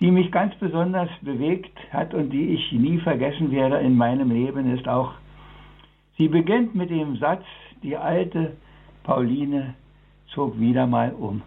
[0.00, 4.74] die mich ganz besonders bewegt hat und die ich nie vergessen werde in meinem Leben,
[4.74, 5.12] ist auch,
[6.16, 7.44] sie beginnt mit dem Satz,
[7.82, 8.56] die alte
[9.04, 9.74] Pauline
[10.34, 11.42] zog wieder mal um.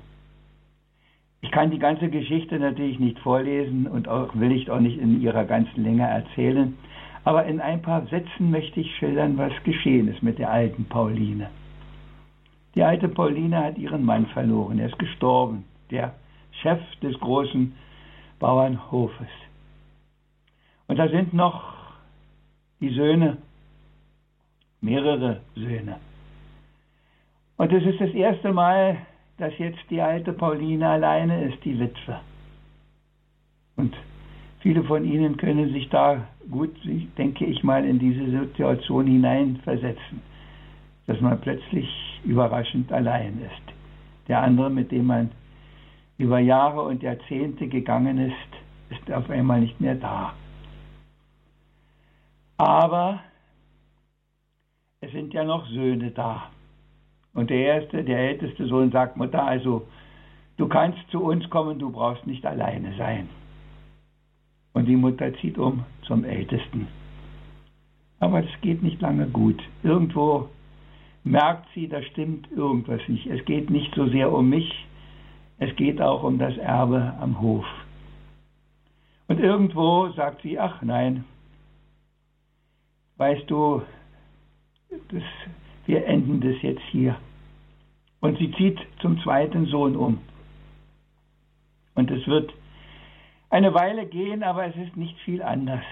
[1.43, 5.21] Ich kann die ganze Geschichte natürlich nicht vorlesen und auch will ich auch nicht in
[5.21, 6.77] ihrer ganzen Länge erzählen,
[7.25, 11.49] aber in ein paar Sätzen möchte ich schildern, was geschehen ist mit der alten Pauline.
[12.75, 16.13] Die alte Pauline hat ihren Mann verloren, er ist gestorben der
[16.61, 17.75] Chef des großen
[18.39, 19.27] Bauernhofes.
[20.87, 21.73] Und da sind noch
[22.79, 23.37] die Söhne,
[24.79, 25.97] mehrere Söhne.
[27.57, 28.97] Und es ist das erste Mal,
[29.37, 32.19] dass jetzt die alte Pauline alleine ist, die Witwe.
[33.75, 33.95] Und
[34.59, 36.75] viele von Ihnen können sich da gut,
[37.17, 40.21] denke ich mal, in diese Situation hineinversetzen,
[41.07, 41.89] dass man plötzlich
[42.23, 43.73] überraschend allein ist.
[44.27, 45.31] Der andere, mit dem man
[46.17, 48.35] über Jahre und Jahrzehnte gegangen ist,
[48.89, 50.33] ist auf einmal nicht mehr da.
[52.57, 53.19] Aber
[55.01, 56.49] es sind ja noch Söhne da.
[57.33, 59.87] Und der erste, der älteste Sohn sagt, Mutter, also
[60.57, 63.29] du kannst zu uns kommen, du brauchst nicht alleine sein.
[64.73, 66.87] Und die Mutter zieht um zum Ältesten.
[68.19, 69.61] Aber es geht nicht lange gut.
[69.83, 70.49] Irgendwo
[71.23, 73.27] merkt sie, da stimmt irgendwas nicht.
[73.27, 74.87] Es geht nicht so sehr um mich,
[75.59, 77.65] es geht auch um das Erbe am Hof.
[79.27, 81.23] Und irgendwo sagt sie, ach nein,
[83.17, 83.81] weißt du,
[84.89, 85.23] das,
[85.85, 87.15] wir enden das jetzt hier.
[88.21, 90.19] Und sie zieht zum zweiten Sohn um.
[91.95, 92.53] Und es wird
[93.49, 95.83] eine Weile gehen, aber es ist nicht viel anders.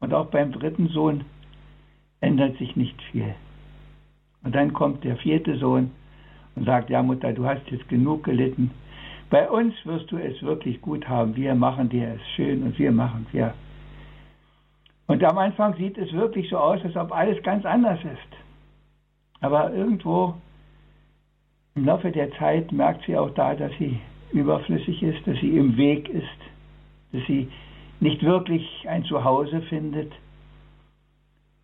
[0.00, 1.24] Und auch beim dritten Sohn
[2.20, 3.34] ändert sich nicht viel.
[4.42, 5.90] Und dann kommt der vierte Sohn
[6.54, 8.70] und sagt, ja Mutter, du hast jetzt genug gelitten.
[9.30, 11.36] Bei uns wirst du es wirklich gut haben.
[11.36, 13.52] Wir machen dir es schön und wir machen ja.
[15.08, 18.36] Und am Anfang sieht es wirklich so aus, als ob alles ganz anders ist.
[19.40, 20.34] Aber irgendwo
[21.74, 23.98] im Laufe der Zeit merkt sie auch da, dass sie
[24.32, 26.26] überflüssig ist, dass sie im Weg ist,
[27.12, 27.48] dass sie
[28.00, 30.12] nicht wirklich ein Zuhause findet.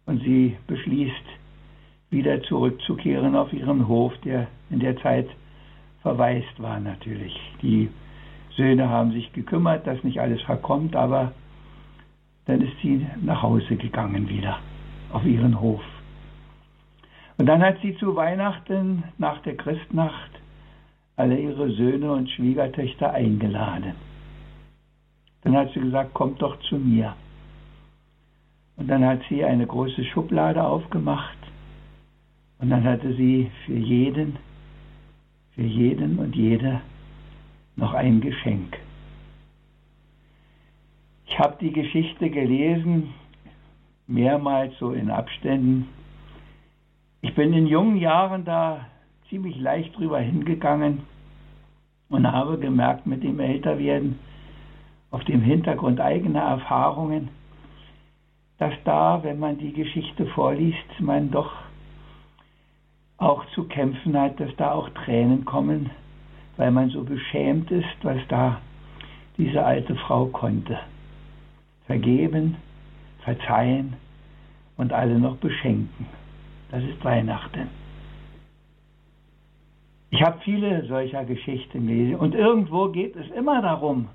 [0.07, 1.24] Und sie beschließt,
[2.11, 5.28] wieder zurückzukehren auf ihren Hof, der in der Zeit
[6.00, 7.38] verwaist war natürlich.
[7.61, 7.90] Die
[8.57, 11.33] Söhne haben sich gekümmert, dass nicht alles verkommt, aber
[12.46, 14.59] dann ist sie nach Hause gegangen wieder
[15.12, 15.83] auf ihren Hof.
[17.37, 20.30] Und dann hat sie zu Weihnachten nach der Christnacht
[21.16, 23.94] alle ihre Söhne und Schwiegertöchter eingeladen.
[25.42, 27.14] Dann hat sie gesagt, kommt doch zu mir.
[28.76, 31.38] Und dann hat sie eine große Schublade aufgemacht
[32.59, 34.37] und dann hatte sie für jeden,
[35.54, 36.80] für jeden und jede
[37.76, 38.78] noch ein Geschenk.
[41.35, 43.12] Ich habe die Geschichte gelesen,
[44.07, 45.88] mehrmals so in Abständen.
[47.23, 48.87] Ich bin in jungen Jahren da
[49.29, 51.01] ziemlich leicht drüber hingegangen
[52.09, 54.20] und habe gemerkt mit dem Älterwerden,
[55.11, 57.31] auf dem Hintergrund eigener Erfahrungen,
[58.59, 61.53] dass da, wenn man die Geschichte vorliest, man doch
[63.16, 65.90] auch zu kämpfen hat, dass da auch Tränen kommen,
[66.59, 68.61] weil man so beschämt ist, was da
[69.37, 70.79] diese alte Frau konnte.
[71.87, 72.57] Vergeben,
[73.25, 73.94] verzeihen
[74.77, 76.07] und alle noch beschenken.
[76.70, 77.68] Das ist Weihnachten.
[80.11, 84.09] Ich habe viele solcher Geschichten gelesen und irgendwo geht es immer darum,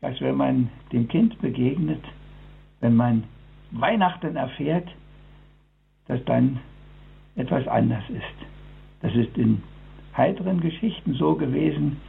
[0.00, 2.02] dass wenn man dem Kind begegnet,
[2.80, 3.24] wenn man
[3.70, 4.88] Weihnachten erfährt,
[6.08, 6.60] dass dann
[7.36, 8.46] etwas anders ist.
[9.02, 9.62] Das ist in
[10.16, 12.00] heiteren Geschichten so gewesen,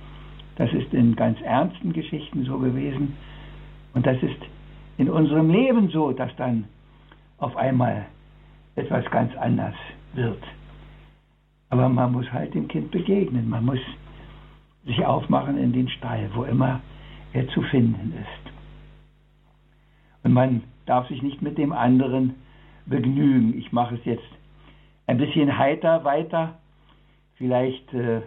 [0.56, 3.16] das ist in ganz ernsten Geschichten so gewesen
[3.94, 4.38] Und das ist
[4.98, 6.66] in unserem Leben so, dass dann
[7.38, 8.06] auf einmal
[8.76, 9.76] etwas ganz anders
[10.14, 10.42] wird.
[11.70, 13.50] Aber man muss halt dem Kind begegnen.
[13.50, 13.80] Man muss
[14.86, 16.82] sich aufmachen in den Stall, wo immer
[17.34, 18.54] er zu finden ist.
[20.24, 22.36] Und man darf sich nicht mit dem anderen
[22.86, 23.58] begnügen.
[23.58, 24.28] Ich mache es jetzt
[25.08, 26.60] ein bisschen heiter weiter.
[27.36, 28.22] Vielleicht äh,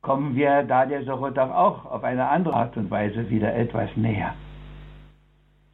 [0.00, 3.90] kommen wir da der Sache doch auch auf eine andere Art und Weise wieder etwas
[3.96, 4.34] näher.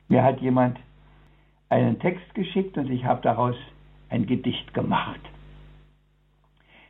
[0.09, 0.79] Mir hat jemand
[1.69, 3.57] einen Text geschickt und ich habe daraus
[4.09, 5.21] ein Gedicht gemacht.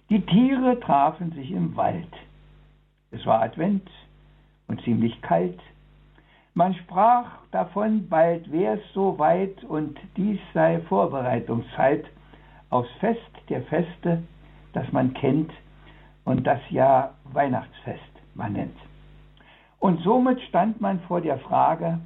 [0.08, 2.12] Die Tiere trafen sich im Wald.
[3.10, 3.88] Es war Advent
[4.68, 5.60] und ziemlich kalt.
[6.54, 12.04] Man sprach davon, bald wär's so weit und dies sei Vorbereitungszeit
[12.70, 14.22] aufs Fest der Feste,
[14.72, 15.50] das man kennt
[16.24, 18.02] und das ja Weihnachtsfest
[18.34, 18.76] man nennt.
[19.78, 22.00] Und somit stand man vor der Frage,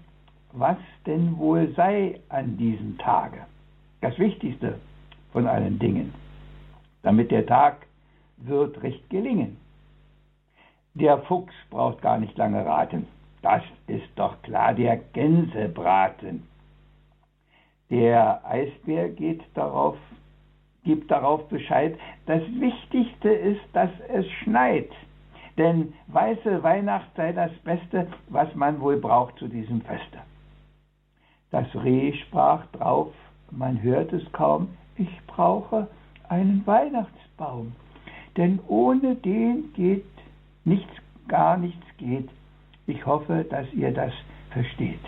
[0.52, 3.38] was denn wohl sei an diesem Tage.
[4.00, 4.78] Das Wichtigste
[5.32, 6.12] von allen Dingen,
[7.02, 7.86] damit der Tag
[8.36, 9.56] wird recht gelingen.
[10.94, 13.06] Der Fuchs braucht gar nicht lange raten.
[13.40, 16.46] Das ist doch klar, der Gänsebraten.
[17.90, 19.96] Der Eisbär geht darauf,
[20.84, 21.98] gibt darauf Bescheid.
[22.26, 24.90] Das Wichtigste ist, dass es schneit.
[25.58, 30.18] Denn weiße Weihnacht sei das Beste, was man wohl braucht zu diesem Feste.
[31.52, 33.12] Das Reh sprach drauf,
[33.50, 35.86] man hört es kaum, ich brauche
[36.28, 37.72] einen Weihnachtsbaum
[38.36, 40.04] denn ohne den geht
[40.64, 40.92] nichts,
[41.28, 42.28] gar nichts geht.
[42.86, 44.12] Ich hoffe, dass ihr das
[44.50, 45.00] versteht.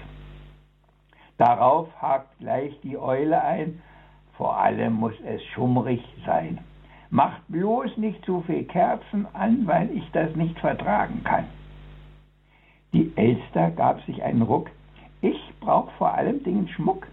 [1.38, 3.82] Darauf hakt gleich die Eule ein,
[4.36, 6.58] vor allem muss es schummrig sein.
[7.10, 11.44] Macht bloß nicht zu viel Kerzen an, weil ich das nicht vertragen kann.
[12.92, 14.70] Die Elster gab sich einen Ruck.
[15.24, 17.06] Ich brauch vor allem Dingen Schmuck,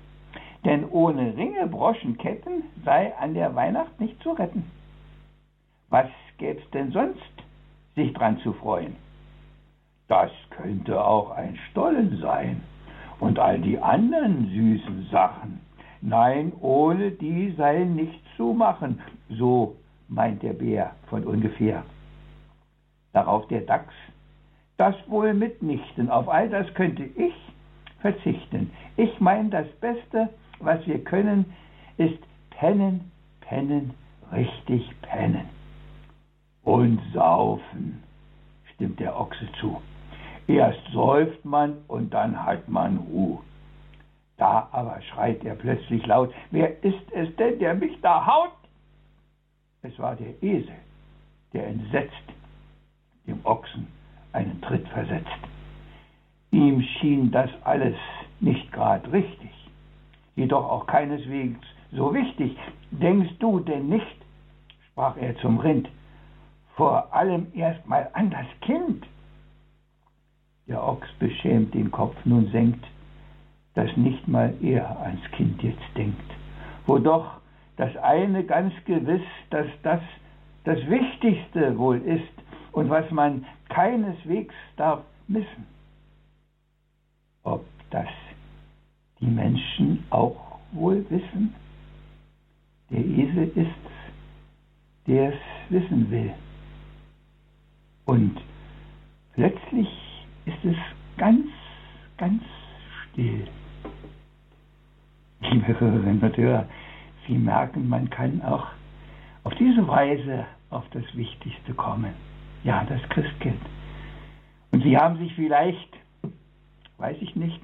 [0.65, 4.69] denn ohne Ringe, Broschen, Ketten sei an der Weihnacht nicht zu retten.
[5.87, 7.31] Was gäb's denn sonst,
[7.95, 8.97] sich dran zu freuen?
[10.09, 12.61] Das könnte auch ein Stollen sein
[13.21, 15.61] und all die anderen süßen Sachen.
[16.01, 19.77] Nein, ohne die sei nichts zu machen, so
[20.09, 21.85] meint der Bär von ungefähr.
[23.13, 23.93] Darauf der Dachs,
[24.75, 27.33] das wohl mitnichten, auf all das könnte ich
[28.01, 28.71] verzichten.
[28.97, 31.45] Ich mein, das Beste, was wir können,
[31.97, 33.11] ist pennen,
[33.41, 33.93] pennen,
[34.31, 35.49] richtig pennen.
[36.63, 38.03] Und saufen,
[38.75, 39.81] stimmt der Ochse zu.
[40.47, 43.39] Erst säuft man und dann hat man Ruhe.
[44.37, 48.51] Da aber schreit er plötzlich laut, wer ist es denn, der mich da haut?
[49.83, 50.75] Es war der Esel,
[51.53, 52.13] der entsetzt
[53.27, 53.87] dem Ochsen
[54.33, 55.29] einen Tritt versetzt.
[56.51, 57.95] Ihm schien das alles
[58.39, 59.51] nicht grad richtig,
[60.35, 61.59] jedoch auch keineswegs
[61.91, 62.57] so wichtig.
[62.91, 64.17] Denkst du denn nicht,
[64.91, 65.89] sprach er zum Rind,
[66.75, 69.05] vor allem erstmal an das Kind.
[70.67, 72.85] Der Ochs beschämt den Kopf nun senkt,
[73.73, 76.31] dass nicht mal er ans Kind jetzt denkt.
[76.85, 77.39] Wo doch
[77.77, 80.01] das eine ganz gewiss, dass das
[80.63, 82.33] das Wichtigste wohl ist
[82.71, 85.65] und was man keineswegs darf missen.
[87.43, 88.07] Ob das
[89.19, 91.53] die Menschen auch wohl wissen?
[92.89, 93.91] Der Esel ist's,
[95.07, 96.33] der es wissen will.
[98.05, 98.41] Und
[99.33, 99.87] plötzlich
[100.45, 100.75] ist es
[101.17, 101.47] ganz,
[102.17, 102.43] ganz
[103.11, 103.47] still.
[105.41, 106.67] Liebe Hörerinnen und Hörer,
[107.27, 108.67] Sie merken, man kann auch
[109.43, 112.13] auf diese Weise auf das Wichtigste kommen.
[112.63, 113.61] Ja, das Christkind.
[114.71, 115.89] Und Sie haben sich vielleicht,
[117.01, 117.59] weiß ich nicht,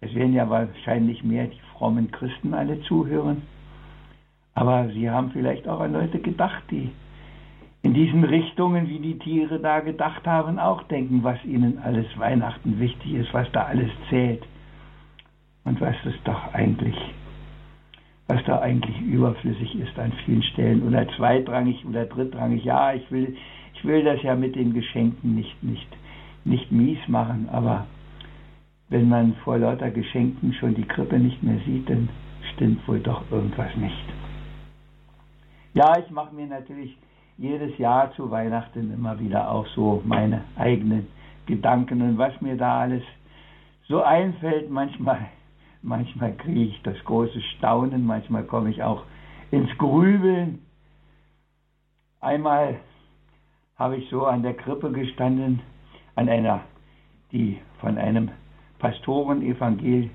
[0.00, 3.42] es werden ja wahrscheinlich mehr die frommen Christen alle zuhören,
[4.54, 6.90] aber Sie haben vielleicht auch an Leute gedacht, die
[7.84, 12.80] in diesen Richtungen, wie die Tiere da gedacht haben, auch denken, was ihnen alles Weihnachten
[12.80, 14.42] wichtig ist, was da alles zählt.
[15.64, 16.96] Und was es doch eigentlich,
[18.26, 20.86] was da eigentlich überflüssig ist an vielen Stellen.
[20.88, 22.64] Oder zweitrangig oder drittrangig.
[22.64, 23.36] Ja, ich will,
[23.74, 25.88] ich will das ja mit den Geschenken nicht, nicht,
[26.44, 27.86] nicht mies machen, aber
[28.88, 32.08] wenn man vor lauter Geschenken schon die Krippe nicht mehr sieht, dann
[32.54, 34.04] stimmt wohl doch irgendwas nicht.
[35.72, 36.96] Ja, ich mache mir natürlich
[37.36, 41.08] jedes Jahr zu Weihnachten immer wieder auch so meine eigenen
[41.46, 43.02] Gedanken und was mir da alles
[43.88, 44.70] so einfällt.
[44.70, 45.26] Manchmal,
[45.82, 49.02] manchmal kriege ich das große Staunen, manchmal komme ich auch
[49.50, 50.60] ins Grübeln.
[52.20, 52.76] Einmal
[53.76, 55.60] habe ich so an der Krippe gestanden,
[56.14, 56.60] an einer,
[57.32, 58.30] die von einem
[58.84, 60.10] Pastoren evangel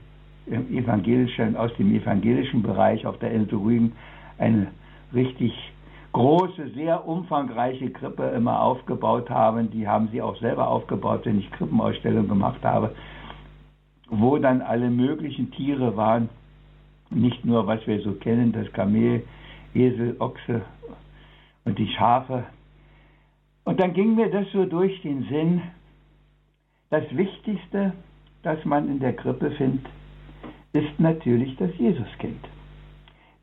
[0.46, 3.94] evangelischen, aus dem evangelischen Bereich auf der Insel Rügen
[4.38, 4.68] eine
[5.12, 5.54] richtig
[6.12, 9.72] große, sehr umfangreiche Krippe immer aufgebaut haben.
[9.72, 12.94] Die haben sie auch selber aufgebaut, wenn ich Krippenausstellungen gemacht habe,
[14.08, 16.30] wo dann alle möglichen Tiere waren.
[17.10, 19.24] Nicht nur, was wir so kennen, das Kamel,
[19.74, 20.62] Esel, Ochse
[21.66, 22.44] und die Schafe.
[23.66, 25.64] Und dann ging mir das so durch den Sinn,
[26.92, 27.94] das Wichtigste,
[28.44, 29.86] das man in der Krippe findet,
[30.74, 32.46] ist natürlich das Jesuskind.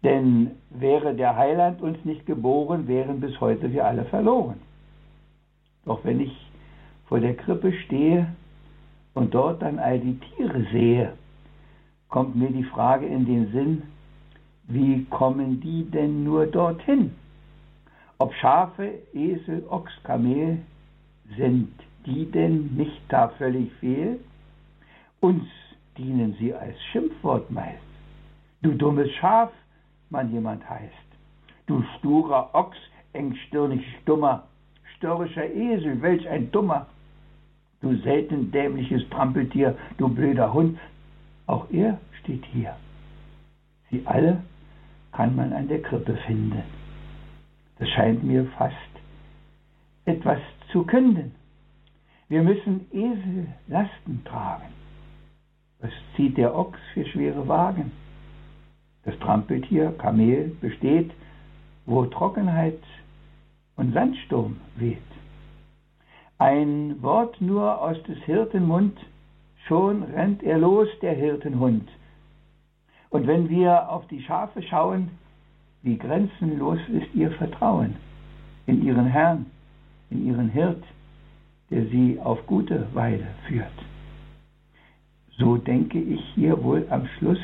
[0.02, 4.60] Denn wäre der Heiland uns nicht geboren, wären bis heute wir alle verloren.
[5.84, 6.50] Doch wenn ich
[7.06, 8.26] vor der Krippe stehe
[9.14, 11.12] und dort dann all die Tiere sehe,
[12.08, 13.82] kommt mir die Frage in den Sinn,
[14.68, 17.12] wie kommen die denn nur dorthin?
[18.18, 20.58] Ob Schafe, Esel, Ochs, Kamel,
[21.36, 21.68] sind
[22.04, 24.18] die denn nicht da völlig fehl?
[25.26, 25.48] Uns
[25.98, 27.90] dienen sie als Schimpfwort meist.
[28.62, 29.50] Du dummes Schaf,
[30.08, 31.08] man jemand heißt.
[31.66, 32.76] Du sturer Ochs,
[33.12, 34.44] engstirnig stummer,
[34.94, 36.86] störrischer Esel, welch ein dummer.
[37.80, 40.78] Du selten dämliches Trampeltier, du blöder Hund.
[41.48, 42.76] Auch er steht hier.
[43.90, 44.44] Sie alle
[45.10, 46.62] kann man an der Krippe finden.
[47.80, 48.92] Das scheint mir fast
[50.04, 50.38] etwas
[50.70, 51.34] zu künden.
[52.28, 54.75] Wir müssen Esel Lasten tragen.
[55.80, 57.92] Was zieht der Ochs für schwere Wagen?
[59.04, 61.12] Das Trampeltier, Kamel, besteht,
[61.84, 62.82] wo Trockenheit
[63.76, 64.98] und Sandsturm weht.
[66.38, 68.98] Ein Wort nur aus des Hirten Mund,
[69.66, 71.88] schon rennt er los, der Hirtenhund.
[73.10, 75.10] Und wenn wir auf die Schafe schauen,
[75.82, 77.96] wie grenzenlos ist ihr Vertrauen
[78.66, 79.46] in ihren Herrn,
[80.10, 80.82] in ihren Hirt,
[81.70, 83.72] der sie auf gute Weide führt.
[85.38, 87.40] So denke ich hier wohl am Schluss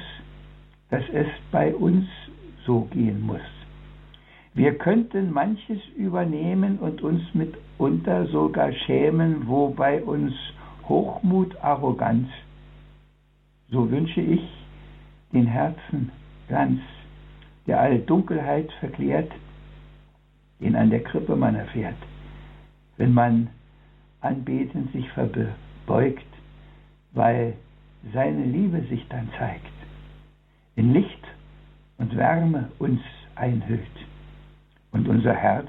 [0.93, 2.07] dass es bei uns
[2.67, 3.41] so gehen muss.
[4.53, 10.35] Wir könnten manches übernehmen und uns mitunter sogar schämen, wo bei uns
[10.87, 12.29] Hochmut, Arroganz.
[13.71, 14.43] So wünsche ich
[15.33, 16.13] den Herzen
[16.47, 16.81] Glanz,
[17.67, 19.33] der alle Dunkelheit verklärt,
[20.61, 21.97] den an der Krippe man erfährt,
[22.99, 23.49] wenn man
[24.21, 26.27] anbetend sich verbeugt,
[27.13, 27.55] weil
[28.13, 29.73] seine Liebe sich dann zeigt
[30.77, 31.25] in Licht
[31.99, 33.01] und Wärme uns
[33.35, 33.81] einhüllt
[34.93, 35.69] und unser Herz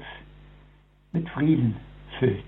[1.12, 1.76] mit Frieden
[2.18, 2.44] füllt.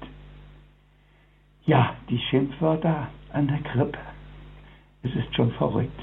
[1.64, 3.98] Ja, die Schimpfwörter an der Krippe,
[5.02, 6.00] es ist schon verrückt.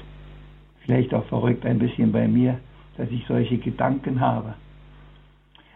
[0.84, 2.58] Vielleicht auch verrückt ein bisschen bei mir,
[2.96, 4.54] dass ich solche Gedanken habe.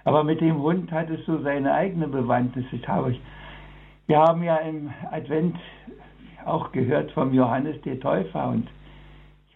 [0.05, 2.66] Aber mit dem Hund hat es so seine eigene Bewandtnis.
[4.07, 5.57] wir haben ja im Advent
[6.44, 8.68] auch gehört vom Johannes der Täufer und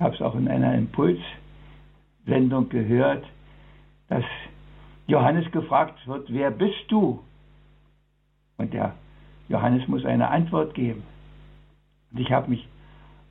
[0.03, 3.25] habe es auch in einer Impulssendung gehört,
[4.09, 4.25] dass
[5.07, 7.21] Johannes gefragt wird, wer bist du?
[8.59, 8.95] Und der
[9.49, 11.03] Johannes muss eine Antwort geben.
[12.11, 12.69] Und ich habe mich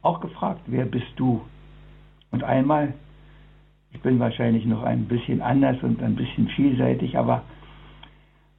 [0.01, 1.41] auch gefragt, wer bist du?
[2.31, 2.93] Und einmal,
[3.91, 7.43] ich bin wahrscheinlich noch ein bisschen anders und ein bisschen vielseitig, aber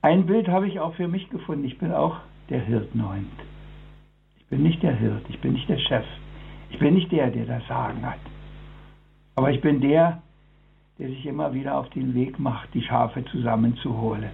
[0.03, 1.65] ein Bild habe ich auch für mich gefunden.
[1.65, 2.17] Ich bin auch
[2.51, 3.31] der Hirtenhund.
[4.53, 6.05] Ich bin nicht der Hirt, ich bin nicht der Chef.
[6.69, 8.19] Ich bin nicht der, der das Sagen hat.
[9.35, 10.21] Aber ich bin der,
[10.99, 14.29] der sich immer wieder auf den Weg macht, die Schafe zusammenzuholen.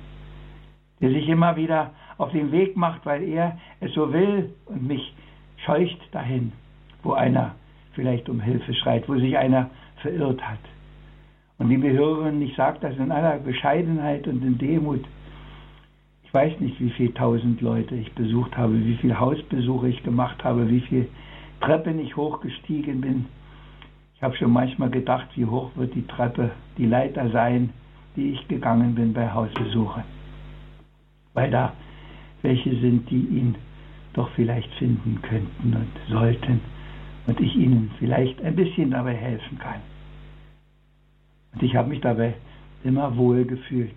[1.00, 5.14] Der sich immer wieder auf den Weg macht, weil er es so will und mich
[5.64, 6.50] scheucht dahin,
[7.04, 7.54] wo einer
[7.92, 9.70] vielleicht um Hilfe schreit, wo sich einer
[10.02, 10.58] verirrt hat.
[11.58, 15.04] Und liebe Hörerinnen, ich sage das in aller Bescheidenheit und in Demut.
[16.28, 20.44] Ich weiß nicht, wie viele tausend Leute ich besucht habe, wie viele Hausbesuche ich gemacht
[20.44, 21.06] habe, wie viele
[21.62, 23.24] Treppe nicht hochgestiegen bin.
[24.14, 27.70] Ich habe schon manchmal gedacht, wie hoch wird die Treppe, die Leiter sein,
[28.14, 30.02] die ich gegangen bin bei Hausbesuchen.
[31.32, 31.72] Weil da
[32.42, 33.54] welche sind, die ihn
[34.12, 36.60] doch vielleicht finden könnten und sollten
[37.26, 39.80] und ich ihnen vielleicht ein bisschen dabei helfen kann.
[41.54, 42.34] Und ich habe mich dabei
[42.84, 43.94] immer wohl gefühlt.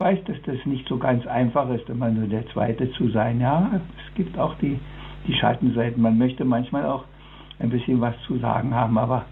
[0.00, 3.38] Ich weiß, dass das nicht so ganz einfach ist, immer nur der Zweite zu sein.
[3.38, 4.80] Ja, es gibt auch die
[5.26, 6.00] die Schattenseiten.
[6.00, 7.04] Man möchte manchmal auch
[7.58, 9.26] ein bisschen was zu sagen haben, aber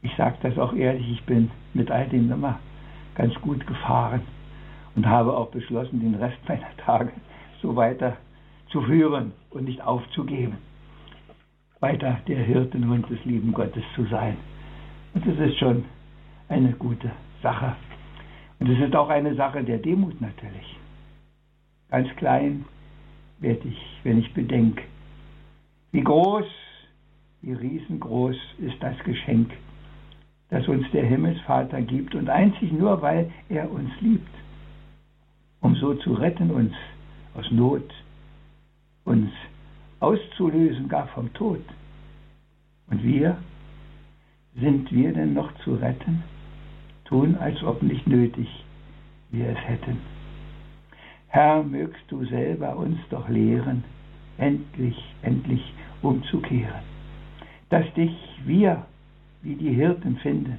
[0.00, 2.60] ich sage das auch ehrlich, ich bin mit all dem immer
[3.14, 4.22] ganz gut gefahren
[4.96, 7.12] und habe auch beschlossen, den Rest meiner Tage
[7.60, 8.16] so weiter
[8.70, 10.56] zu führen und nicht aufzugeben.
[11.80, 14.38] Weiter der Hirtenhund des lieben Gottes zu sein.
[15.12, 15.84] Und das ist schon
[16.48, 17.10] eine gute
[17.42, 17.76] Sache.
[18.64, 20.78] Und es ist auch eine Sache der Demut natürlich.
[21.90, 22.64] Ganz klein
[23.38, 24.82] werde ich, wenn ich bedenke,
[25.92, 26.46] wie groß
[27.42, 29.52] wie riesengroß ist das Geschenk,
[30.48, 34.34] das uns der Himmelsvater gibt und einzig nur, weil er uns liebt,
[35.60, 36.72] um so zu retten uns
[37.34, 37.92] aus Not,
[39.04, 39.30] uns
[40.00, 41.60] auszulösen gar vom Tod.
[42.86, 43.36] Und wir,
[44.54, 46.22] sind wir denn noch zu retten?
[47.04, 48.48] Tun, als ob nicht nötig
[49.30, 49.98] wir es hätten.
[51.28, 53.84] Herr, mögst du selber uns doch lehren,
[54.38, 56.82] endlich, endlich umzukehren,
[57.70, 58.84] dass dich wir
[59.42, 60.58] wie die Hirten finden,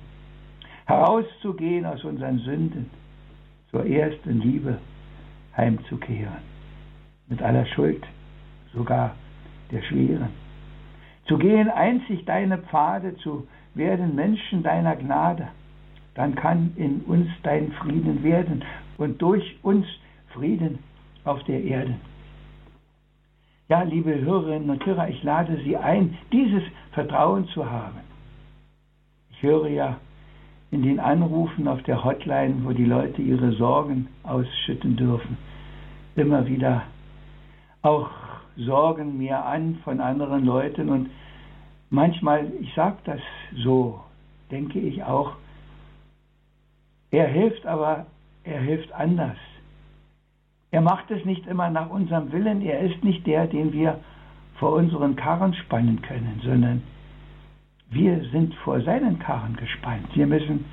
[0.85, 2.89] herauszugehen aus unseren Sünden,
[3.71, 4.77] zur ersten Liebe
[5.55, 6.43] heimzukehren,
[7.27, 8.03] mit aller Schuld,
[8.73, 9.15] sogar
[9.71, 10.29] der schweren,
[11.27, 15.47] zu gehen einzig deine Pfade, zu werden Menschen deiner Gnade,
[16.15, 18.63] dann kann in uns dein Frieden werden
[18.97, 19.85] und durch uns
[20.33, 20.79] Frieden
[21.23, 21.95] auf der Erde.
[23.67, 27.99] Ja, liebe Hörerinnen und Hörer, ich lade Sie ein, dieses Vertrauen zu haben.
[29.31, 29.97] Ich höre ja
[30.71, 35.37] in den Anrufen auf der Hotline, wo die Leute ihre Sorgen ausschütten dürfen,
[36.15, 36.83] immer wieder
[37.81, 38.09] auch
[38.57, 41.09] Sorgen mir an von anderen Leuten und
[41.89, 43.19] manchmal, ich sage das
[43.63, 43.99] so,
[44.49, 45.33] denke ich auch,
[47.11, 48.05] er hilft aber,
[48.43, 49.37] er hilft anders.
[50.71, 52.61] Er macht es nicht immer nach unserem Willen.
[52.61, 53.99] Er ist nicht der, den wir
[54.55, 56.83] vor unseren Karren spannen können, sondern
[57.89, 60.07] wir sind vor seinen Karren gespannt.
[60.15, 60.65] Wir müssen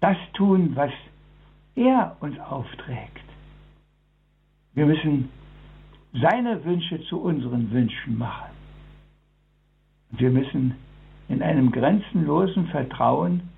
[0.00, 0.92] das tun, was
[1.76, 3.24] er uns aufträgt.
[4.74, 5.30] Wir müssen
[6.12, 8.50] seine Wünsche zu unseren Wünschen machen.
[10.10, 10.74] Wir müssen
[11.28, 13.49] in einem grenzenlosen Vertrauen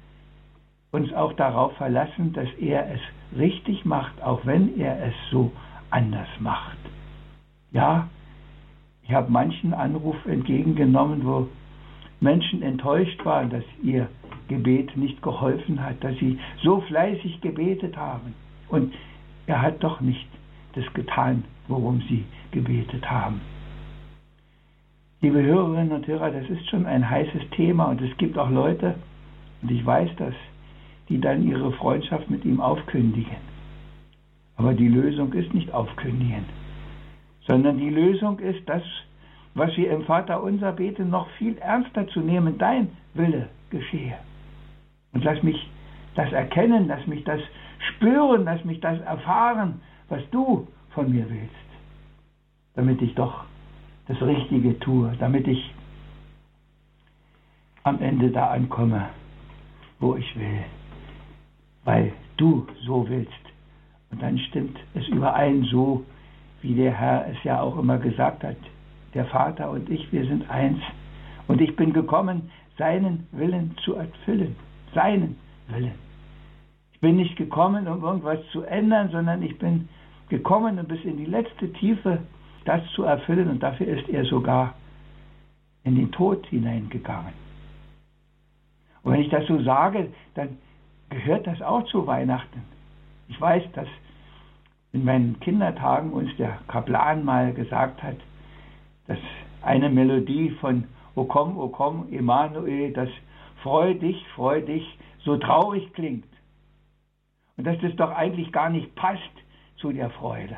[0.92, 3.00] uns auch darauf verlassen, dass er es
[3.36, 5.50] richtig macht, auch wenn er es so
[5.90, 6.76] anders macht.
[7.72, 8.08] Ja,
[9.02, 11.48] ich habe manchen Anruf entgegengenommen, wo
[12.20, 14.08] Menschen enttäuscht waren, dass ihr
[14.48, 18.34] Gebet nicht geholfen hat, dass sie so fleißig gebetet haben.
[18.68, 18.92] Und
[19.46, 20.28] er hat doch nicht
[20.74, 23.40] das getan, worum sie gebetet haben.
[25.22, 28.96] Liebe Hörerinnen und Hörer, das ist schon ein heißes Thema und es gibt auch Leute,
[29.62, 30.34] und ich weiß das,
[31.08, 33.36] die dann ihre Freundschaft mit ihm aufkündigen.
[34.56, 36.44] Aber die Lösung ist nicht aufkündigen,
[37.46, 38.82] sondern die Lösung ist das,
[39.54, 42.58] was wir im Vater unser beten, noch viel ernster zu nehmen.
[42.58, 44.16] Dein Wille geschehe.
[45.12, 45.68] Und lass mich
[46.14, 47.40] das erkennen, lass mich das
[47.90, 51.54] spüren, lass mich das erfahren, was du von mir willst,
[52.74, 53.44] damit ich doch
[54.08, 55.74] das Richtige tue, damit ich
[57.82, 59.08] am Ende da ankomme,
[59.98, 60.64] wo ich will
[61.84, 63.32] weil du so willst.
[64.10, 66.04] Und dann stimmt es überein so,
[66.60, 68.56] wie der Herr es ja auch immer gesagt hat.
[69.14, 70.80] Der Vater und ich, wir sind eins.
[71.48, 74.56] Und ich bin gekommen, seinen Willen zu erfüllen.
[74.94, 75.36] Seinen
[75.68, 75.94] Willen.
[76.92, 79.88] Ich bin nicht gekommen, um irgendwas zu ändern, sondern ich bin
[80.28, 82.20] gekommen, um bis in die letzte Tiefe
[82.64, 83.48] das zu erfüllen.
[83.48, 84.74] Und dafür ist er sogar
[85.84, 87.32] in den Tod hineingegangen.
[89.02, 90.58] Und wenn ich das so sage, dann
[91.12, 92.62] gehört das auch zu Weihnachten.
[93.28, 93.88] Ich weiß, dass
[94.92, 98.16] in meinen Kindertagen uns der Kaplan mal gesagt hat,
[99.06, 99.18] dass
[99.62, 100.84] eine Melodie von
[101.14, 103.08] O komm, O komm, Emanuel, das
[103.62, 106.26] Freu dich, freu dich, so traurig klingt.
[107.56, 109.22] Und dass das doch eigentlich gar nicht passt
[109.76, 110.56] zu der Freude.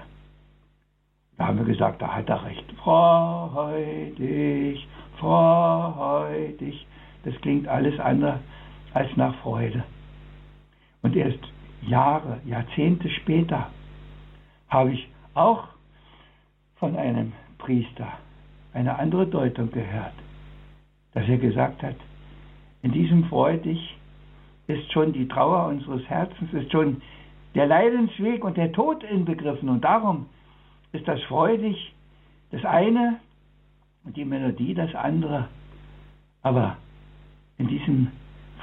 [1.37, 2.65] Da haben wir gesagt, da hat er recht.
[2.83, 4.89] Freu dich,
[5.19, 6.87] freu dich.
[7.25, 8.41] Das klingt alles andere
[8.95, 9.83] als nach Freude.
[11.05, 11.39] Und erst
[11.83, 13.71] Jahre, Jahrzehnte später
[14.69, 15.69] habe ich auch
[16.77, 18.09] von einem Priester
[18.73, 20.15] eine andere Deutung gehört,
[21.13, 21.97] dass er gesagt hat,
[22.83, 23.99] in diesem Freudig
[24.67, 27.03] ist schon die Trauer unseres Herzens, ist schon
[27.55, 29.69] der Leidensweg und der Tod inbegriffen.
[29.69, 30.27] Und darum
[30.93, 31.95] ist das Freudig
[32.51, 33.21] das eine
[34.05, 35.49] und die Melodie das andere.
[36.43, 36.79] Aber
[37.59, 38.11] in diesem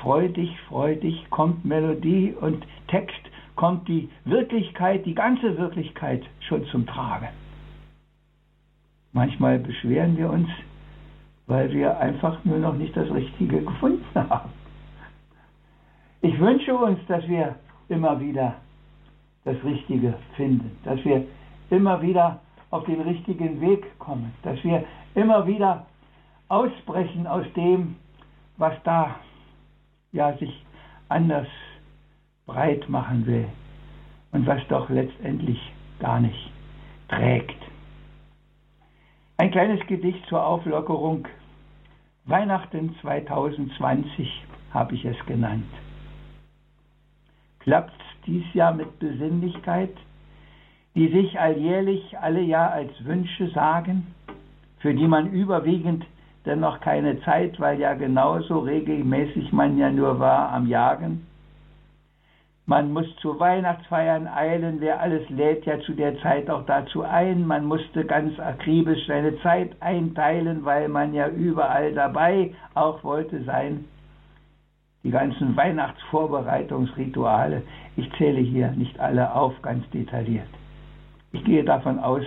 [0.01, 3.19] freudig, freudig kommt Melodie und Text,
[3.55, 7.29] kommt die Wirklichkeit, die ganze Wirklichkeit schon zum Tragen.
[9.13, 10.49] Manchmal beschweren wir uns,
[11.47, 14.49] weil wir einfach nur noch nicht das Richtige gefunden haben.
[16.21, 17.55] Ich wünsche uns, dass wir
[17.89, 18.55] immer wieder
[19.43, 21.25] das Richtige finden, dass wir
[21.69, 22.39] immer wieder
[22.69, 24.85] auf den richtigen Weg kommen, dass wir
[25.15, 25.85] immer wieder
[26.47, 27.95] ausbrechen aus dem,
[28.57, 29.15] was da
[30.12, 30.66] ja sich
[31.09, 31.47] anders
[32.45, 33.47] breit machen will
[34.32, 35.59] und was doch letztendlich
[35.99, 36.51] gar nicht
[37.07, 37.62] trägt.
[39.38, 41.28] Ein kleines Gedicht zur Auflockerung
[42.26, 45.66] Weihnachten 2020 habe ich es genannt.
[47.59, 49.95] Klappt dies Jahr mit Besinnlichkeit,
[50.95, 54.14] die sich alljährlich alle Jahr als Wünsche sagen,
[54.80, 56.05] für die man überwiegend
[56.45, 61.27] dennoch keine Zeit, weil ja genauso regelmäßig man ja nur war am Jagen.
[62.65, 67.45] Man muss zu Weihnachtsfeiern eilen, wer alles lädt ja zu der Zeit auch dazu ein.
[67.45, 73.85] Man musste ganz akribisch seine Zeit einteilen, weil man ja überall dabei auch wollte sein.
[75.03, 77.63] Die ganzen Weihnachtsvorbereitungsrituale,
[77.97, 80.47] ich zähle hier nicht alle auf, ganz detailliert.
[81.33, 82.23] Ich gehe davon aus,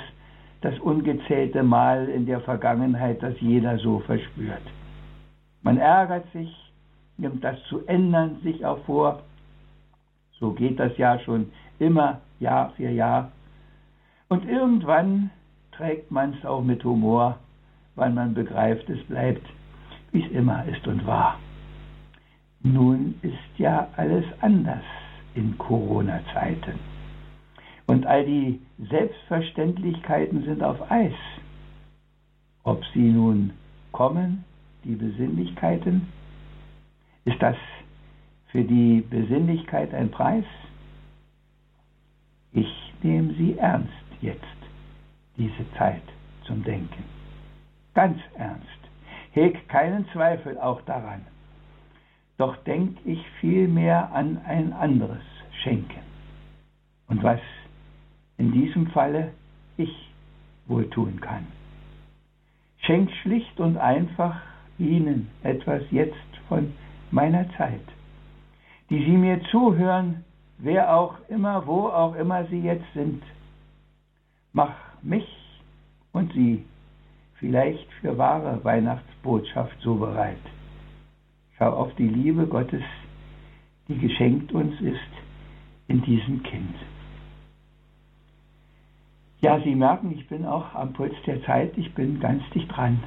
[0.65, 4.63] das ungezählte Mal in der Vergangenheit, das jeder so verspürt.
[5.63, 6.73] Man ärgert sich,
[7.19, 9.21] nimmt das zu ändern sich auch vor.
[10.41, 13.31] So geht das ja schon immer Jahr für Jahr.
[14.29, 15.31] Und irgendwann
[15.73, 17.39] trägt man es auch mit Humor,
[17.95, 19.47] weil man begreift, es bleibt,
[20.13, 21.39] wie es immer ist und war.
[22.63, 24.85] Nun ist ja alles anders
[25.35, 26.94] in Corona-Zeiten.
[27.87, 28.61] Und all die
[28.91, 31.15] Selbstverständlichkeiten sind auf Eis.
[32.63, 33.53] Ob sie nun
[33.93, 34.45] kommen,
[34.85, 36.09] die Besinnlichkeiten,
[37.25, 37.57] ist das
[38.49, 40.45] für die Besinnlichkeit ein Preis?
[42.53, 44.41] Ich nehme sie ernst jetzt,
[45.37, 46.03] diese Zeit
[46.47, 47.05] zum Denken.
[47.95, 48.65] Ganz ernst.
[49.33, 51.23] Heg keinen Zweifel auch daran.
[52.39, 55.23] Doch denk ich vielmehr an ein anderes
[55.63, 56.01] Schenken.
[57.09, 57.41] Und was
[58.39, 59.33] in diesem Falle
[59.77, 60.13] ich
[60.67, 61.47] wohl tun kann.
[62.79, 64.41] Schenkt schlicht und einfach
[64.79, 66.15] Ihnen etwas jetzt
[66.49, 66.73] von
[67.11, 67.85] meiner Zeit,
[68.91, 70.25] die Sie mir zuhören,
[70.59, 73.23] wer auch immer, wo auch immer Sie jetzt sind.
[74.53, 75.27] Mach mich
[76.13, 76.65] und Sie
[77.39, 80.39] vielleicht für wahre Weihnachtsbotschaft so bereit.
[81.59, 82.83] Schau auf die Liebe Gottes,
[83.89, 84.99] die geschenkt uns ist
[85.89, 86.75] in diesem Kind.
[89.45, 93.03] Ja, Sie merken, ich bin auch am Puls der Zeit, ich bin ganz dicht dran.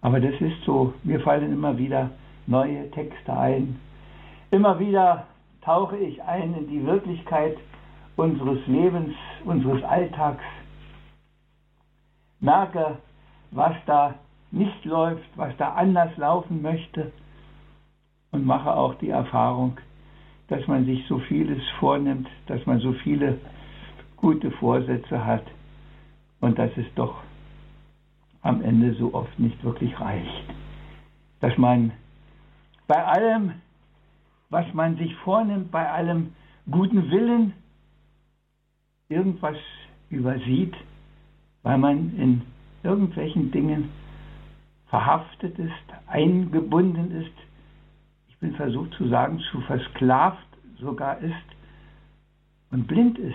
[0.00, 2.10] Aber das ist so, mir fallen immer wieder
[2.46, 3.80] neue Texte ein.
[4.52, 5.26] Immer wieder
[5.62, 7.56] tauche ich ein in die Wirklichkeit
[8.14, 9.12] unseres Lebens,
[9.44, 10.44] unseres Alltags.
[12.38, 12.98] Merke,
[13.50, 14.14] was da
[14.52, 17.10] nicht läuft, was da anders laufen möchte
[18.30, 19.78] und mache auch die Erfahrung,
[20.46, 23.40] dass man sich so vieles vornimmt, dass man so viele
[24.20, 25.44] gute Vorsätze hat
[26.40, 27.22] und dass es doch
[28.42, 30.44] am Ende so oft nicht wirklich reicht.
[31.40, 31.92] Dass man
[32.86, 33.52] bei allem,
[34.50, 36.32] was man sich vornimmt, bei allem
[36.70, 37.52] guten Willen
[39.08, 39.56] irgendwas
[40.10, 40.74] übersieht,
[41.62, 42.42] weil man in
[42.82, 43.90] irgendwelchen Dingen
[44.88, 45.72] verhaftet ist,
[46.06, 47.36] eingebunden ist,
[48.28, 50.46] ich bin versucht zu sagen, zu versklavt
[50.78, 51.34] sogar ist
[52.70, 53.34] und blind ist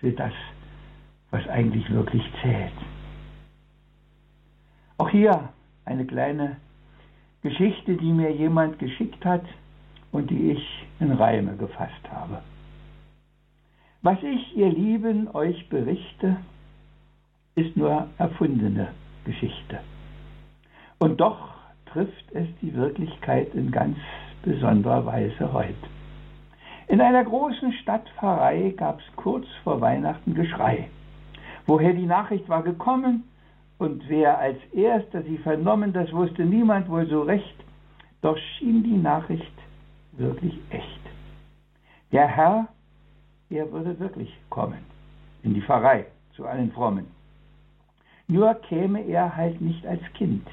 [0.00, 0.32] für das,
[1.30, 2.72] was eigentlich wirklich zählt.
[4.98, 5.50] Auch hier
[5.84, 6.56] eine kleine
[7.42, 9.44] Geschichte, die mir jemand geschickt hat
[10.12, 12.42] und die ich in Reime gefasst habe.
[14.02, 16.36] Was ich, ihr Lieben, euch berichte,
[17.54, 18.88] ist nur erfundene
[19.24, 19.80] Geschichte.
[20.98, 21.54] Und doch
[21.86, 23.96] trifft es die Wirklichkeit in ganz
[24.42, 25.99] besonderer Weise heute.
[26.90, 30.88] In einer großen Stadtpfarrei gab es kurz vor Weihnachten Geschrei.
[31.64, 33.22] Woher die Nachricht war gekommen
[33.78, 37.54] und wer als erster sie vernommen, das wusste niemand wohl so recht,
[38.22, 39.52] doch schien die Nachricht
[40.14, 41.00] wirklich echt.
[42.10, 42.66] Der Herr,
[43.50, 44.84] er würde wirklich kommen
[45.44, 47.06] in die Pfarrei zu allen Frommen.
[48.26, 50.44] Nur käme er halt nicht als Kind,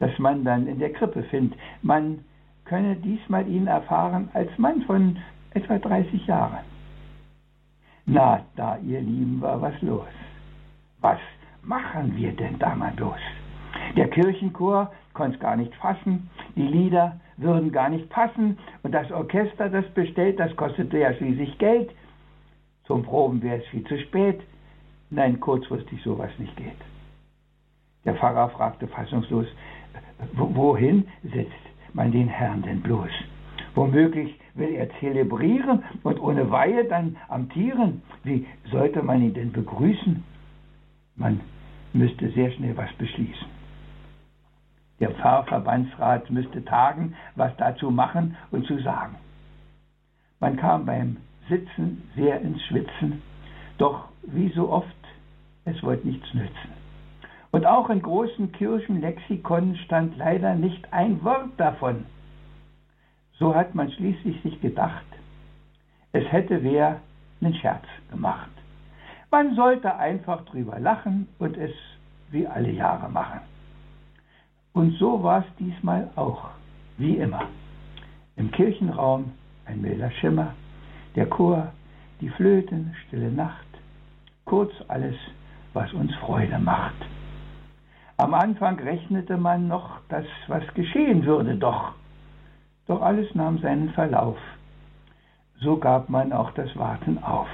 [0.00, 1.56] das man dann in der Krippe findet.
[1.82, 2.24] Man
[2.70, 5.18] könne diesmal ihn erfahren als Mann von
[5.54, 6.64] etwa 30 Jahren.
[8.06, 10.06] Na, da, ihr Lieben, war was los.
[11.00, 11.18] Was
[11.62, 13.18] machen wir denn da mal bloß?
[13.96, 19.10] Der Kirchenchor konnte es gar nicht fassen, die Lieder würden gar nicht passen und das
[19.10, 21.90] Orchester, das bestellt, das kostete ja schließlich Geld.
[22.84, 24.40] Zum Proben wäre es viel zu spät.
[25.10, 26.80] Nein, kurzfristig sowas nicht geht.
[28.04, 29.46] Der Pfarrer fragte fassungslos,
[30.34, 33.10] wohin setzt man den Herrn denn bloß?
[33.74, 38.02] Womöglich will er zelebrieren und ohne Weihe dann amtieren.
[38.24, 40.24] Wie sollte man ihn denn begrüßen?
[41.16, 41.40] Man
[41.92, 43.46] müsste sehr schnell was beschließen.
[44.98, 49.16] Der Pfarrverbandsrat müsste tagen, was dazu machen und zu sagen.
[50.40, 51.16] Man kam beim
[51.48, 53.22] Sitzen sehr ins Schwitzen,
[53.78, 54.86] doch wie so oft,
[55.64, 56.79] es wollte nichts nützen.
[57.52, 62.06] Und auch in großen Kirchenlexikonen stand leider nicht ein Wort davon.
[63.38, 65.04] So hat man schließlich sich gedacht,
[66.12, 67.00] es hätte wer
[67.40, 68.50] einen Scherz gemacht.
[69.30, 71.72] Man sollte einfach drüber lachen und es
[72.30, 73.40] wie alle Jahre machen.
[74.72, 76.50] Und so war es diesmal auch,
[76.98, 77.42] wie immer.
[78.36, 79.32] Im Kirchenraum
[79.66, 80.54] ein milder Schimmer,
[81.16, 81.72] der Chor,
[82.20, 83.66] die Flöten, stille Nacht,
[84.44, 85.16] kurz alles,
[85.72, 86.94] was uns Freude macht.
[88.20, 91.94] Am Anfang rechnete man noch, dass was geschehen würde, doch,
[92.86, 94.36] doch alles nahm seinen Verlauf.
[95.62, 97.48] So gab man auch das Warten auf.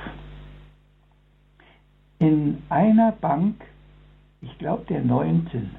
[2.19, 3.63] In einer Bank,
[4.41, 5.71] ich glaube der neunten,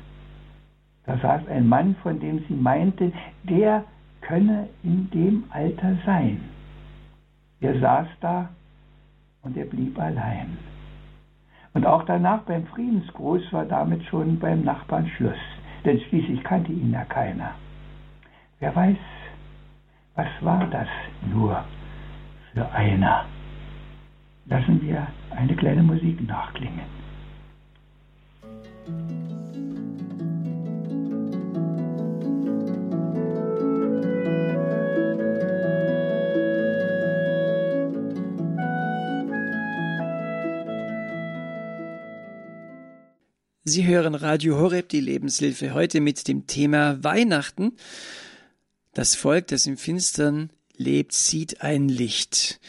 [1.05, 3.11] da saß ein Mann, von dem sie meinte,
[3.43, 3.83] der
[4.21, 6.45] könne in dem Alter sein.
[7.59, 8.47] Er saß da
[9.41, 10.57] und er blieb allein.
[11.73, 15.37] Und auch danach beim Friedensgruß war damit schon beim Nachbarn Schluss,
[15.85, 17.51] denn schließlich kannte ihn ja keiner.
[18.59, 18.97] Wer weiß,
[20.15, 20.87] was war das
[21.31, 21.63] nur
[22.53, 23.25] für einer?
[24.47, 25.05] Lassen wir
[25.35, 26.97] eine kleine Musik nachklingen.
[43.69, 47.73] Sie hören Radio Horeb, die Lebenshilfe, heute mit dem Thema Weihnachten.
[48.93, 52.61] Das Volk, das im Finstern lebt, sieht ein Licht.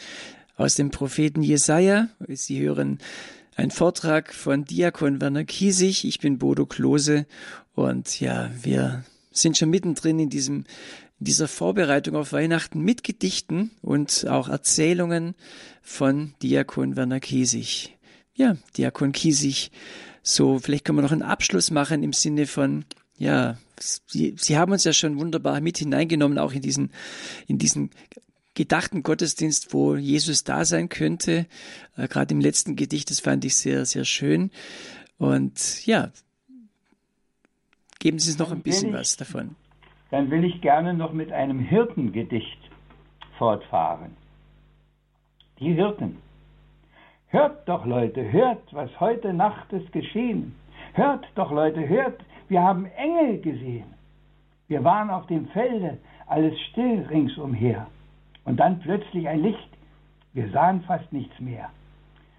[0.57, 2.09] Aus dem Propheten Jesaja.
[2.27, 2.99] Sie hören
[3.55, 6.03] einen Vortrag von Diakon Werner Kiesig.
[6.03, 7.25] Ich bin Bodo Klose
[7.75, 10.65] und ja, wir sind schon mittendrin in diesem,
[11.17, 15.35] in dieser Vorbereitung auf Weihnachten mit Gedichten und auch Erzählungen
[15.81, 17.97] von Diakon Werner Kiesig.
[18.33, 19.71] Ja, Diakon Kiesig
[20.21, 22.85] so, vielleicht können wir noch einen Abschluss machen im Sinne von,
[23.17, 26.91] ja, Sie, Sie haben uns ja schon wunderbar mit hineingenommen, auch in diesen,
[27.47, 27.91] in diesen
[28.53, 31.45] gedachten Gottesdienst, wo Jesus da sein könnte.
[31.95, 34.51] Äh, Gerade im letzten Gedicht, das fand ich sehr, sehr schön.
[35.17, 36.11] Und ja,
[37.99, 39.55] geben Sie uns noch ein bisschen ich, was davon.
[40.11, 42.59] Dann will ich gerne noch mit einem Hirtengedicht
[43.37, 44.15] fortfahren.
[45.59, 46.17] Die Hirten.
[47.31, 50.55] Hört doch, Leute, hört, was heute Nacht ist geschehen.
[50.93, 53.93] Hört doch, Leute, hört, wir haben Engel gesehen.
[54.67, 57.85] Wir waren auf dem Felde, alles still ringsumher.
[58.45, 59.69] Und dann plötzlich ein Licht.
[60.33, 61.69] Wir sahen fast nichts mehr.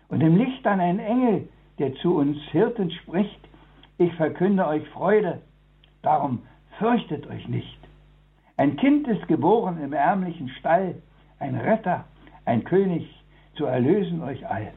[0.09, 3.49] Und im Licht dann ein Engel, der zu uns Hirten spricht.
[3.99, 5.41] Ich verkünde euch Freude,
[6.03, 6.43] darum
[6.79, 7.79] fürchtet euch nicht.
[8.57, 10.97] Ein Kind ist geboren im ärmlichen Stall,
[11.39, 12.07] ein Retter,
[12.45, 13.09] ein König,
[13.55, 14.73] zu erlösen euch all.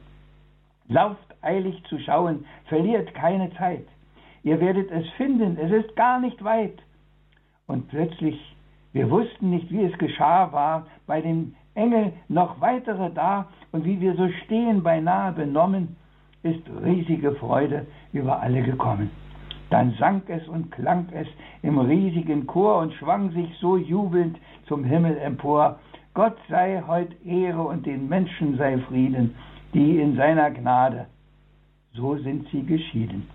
[0.88, 3.86] Lauft eilig zu schauen, verliert keine Zeit.
[4.44, 6.78] Ihr werdet es finden, es ist gar nicht weit.
[7.68, 8.56] Und plötzlich,
[8.92, 14.00] wir wussten nicht, wie es geschah, war bei dem Engel noch weitere da, und wie
[14.00, 15.96] wir so stehen, beinahe benommen,
[16.44, 19.10] ist riesige Freude über alle gekommen.
[19.70, 21.28] Dann sang es und klang es
[21.64, 25.80] im riesigen Chor und schwang sich so jubelnd zum Himmel empor.
[26.14, 29.36] Gott sei heut Ehre und den Menschen sei Frieden
[29.74, 31.08] die in seiner Gnade,
[31.94, 33.28] so sind sie geschieden.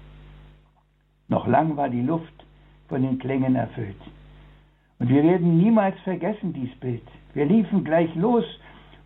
[1.28, 2.32] Noch lang war die Luft
[2.88, 4.00] von den Klängen erfüllt.
[4.98, 7.02] Und wir werden niemals vergessen dies Bild.
[7.34, 8.44] Wir liefen gleich los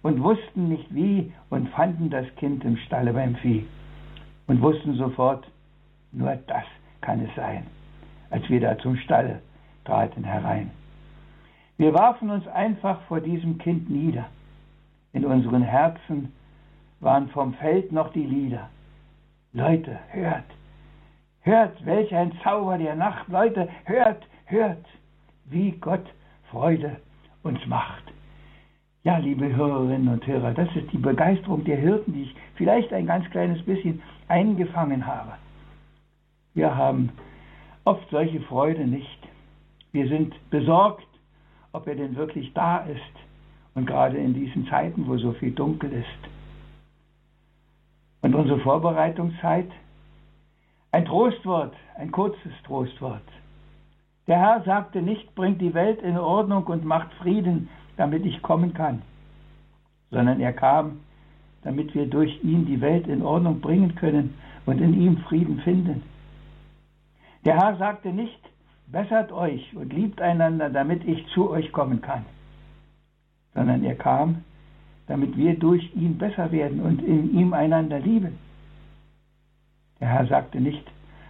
[0.02, 3.66] und wussten nicht wie und fanden das Kind im Stalle beim Vieh
[4.46, 5.46] und wussten sofort,
[6.12, 6.64] nur das
[7.00, 7.66] kann es sein,
[8.30, 9.40] als wir da zum Stalle
[9.84, 10.70] traten herein.
[11.82, 14.26] Wir warfen uns einfach vor diesem Kind nieder.
[15.12, 16.32] In unseren Herzen
[17.00, 18.70] waren vom Feld noch die Lieder.
[19.52, 20.44] Leute, hört,
[21.40, 23.26] hört, welch ein Zauber der Nacht.
[23.26, 24.84] Leute, hört, hört,
[25.46, 26.06] wie Gott
[26.52, 26.98] Freude
[27.42, 28.04] uns macht.
[29.02, 33.06] Ja, liebe Hörerinnen und Hörer, das ist die Begeisterung der Hirten, die ich vielleicht ein
[33.06, 35.32] ganz kleines bisschen eingefangen habe.
[36.54, 37.10] Wir haben
[37.82, 39.18] oft solche Freude nicht.
[39.90, 41.08] Wir sind besorgt,
[41.72, 43.00] ob er denn wirklich da ist.
[43.74, 46.30] Und gerade in diesen Zeiten, wo so viel dunkel ist.
[48.20, 49.70] Und unsere Vorbereitungszeit?
[50.92, 53.22] Ein Trostwort, ein kurzes Trostwort.
[54.26, 58.72] Der Herr sagte nicht, bringt die Welt in Ordnung und macht Frieden, damit ich kommen
[58.72, 59.02] kann,
[60.10, 61.00] sondern er kam,
[61.62, 64.34] damit wir durch ihn die Welt in Ordnung bringen können
[64.66, 66.02] und in ihm Frieden finden.
[67.44, 68.38] Der Herr sagte nicht,
[68.92, 72.24] bessert euch und liebt einander, damit ich zu euch kommen kann,
[73.54, 74.44] sondern er kam,
[75.06, 78.38] damit wir durch ihn besser werden und in ihm einander lieben.
[79.98, 80.84] Der Herr sagte nicht,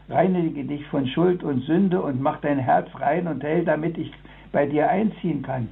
[0.09, 4.13] reinige dich von Schuld und Sünde und mach dein Herz rein und hell, damit ich
[4.51, 5.69] bei dir einziehen kann,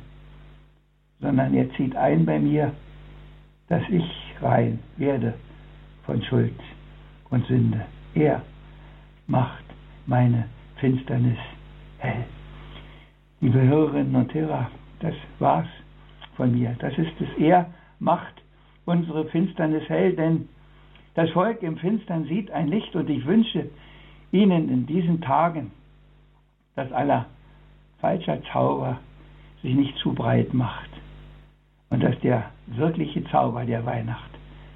[1.20, 2.72] sondern er zieht ein bei mir,
[3.68, 4.05] dass ich
[4.41, 5.34] rein werde
[6.05, 6.59] von Schuld
[7.30, 7.84] und Sünde.
[8.14, 8.43] Er
[9.26, 9.64] macht
[10.07, 10.45] meine
[10.76, 11.38] Finsternis
[12.01, 12.24] hell.
[13.40, 14.70] Liebe Hörerinnen und Hörer,
[15.01, 15.68] das war's
[16.36, 16.76] von mir.
[16.80, 17.28] Das ist es.
[17.38, 17.66] Er
[17.98, 18.34] macht
[18.84, 20.48] unsere Finsternis hell, denn
[21.14, 23.70] das Volk im Finstern sieht ein Licht und ich wünsche
[24.32, 25.72] Ihnen in diesen Tagen,
[26.76, 27.26] dass aller
[28.01, 28.98] falscher Zauber
[29.62, 30.90] sich nicht zu breit macht
[31.90, 34.30] und dass der wirkliche Zauber der Weihnacht,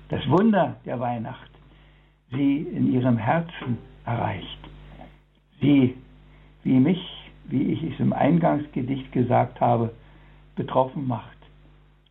[0.09, 1.51] das Wunder der Weihnacht,
[2.31, 4.59] Sie in Ihrem Herzen erreicht.
[5.61, 5.95] Sie,
[6.65, 7.01] wie mich,
[7.45, 9.93] wie ich es im Eingangsgedicht gesagt habe,
[10.57, 11.37] betroffen macht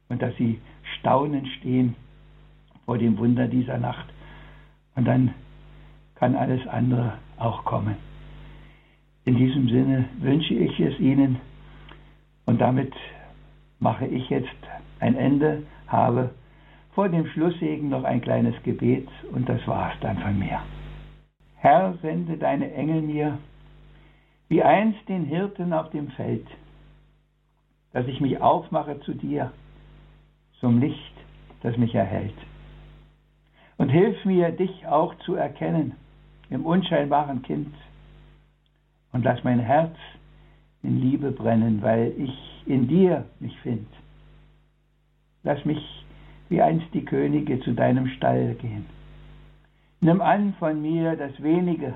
[0.10, 0.60] und dass Sie
[1.00, 1.96] staunend stehen
[2.86, 4.06] vor dem Wunder dieser Nacht.
[4.96, 5.34] Und dann
[6.16, 7.96] kann alles andere auch kommen.
[9.26, 11.38] In diesem Sinne wünsche ich es Ihnen
[12.46, 12.94] und damit
[13.80, 14.48] mache ich jetzt
[15.00, 16.32] ein Ende, habe
[16.94, 20.60] vor dem Schlusssegen noch ein kleines Gebet und das war's dann von mir.
[21.56, 23.38] Herr, sende deine Engel mir,
[24.54, 26.46] wie einst den Hirten auf dem Feld,
[27.92, 29.52] dass ich mich aufmache zu dir,
[30.60, 31.16] zum Licht,
[31.64, 32.38] das mich erhält.
[33.78, 35.94] Und hilf mir, dich auch zu erkennen
[36.52, 37.74] im unscheinbaren Kind.
[39.12, 39.96] Und lass mein Herz
[40.84, 43.88] in Liebe brennen, weil ich in dir mich find.
[45.42, 46.06] Lass mich
[46.50, 48.86] wie einst die Könige zu deinem Stall gehen.
[50.00, 51.96] Nimm an von mir das wenige,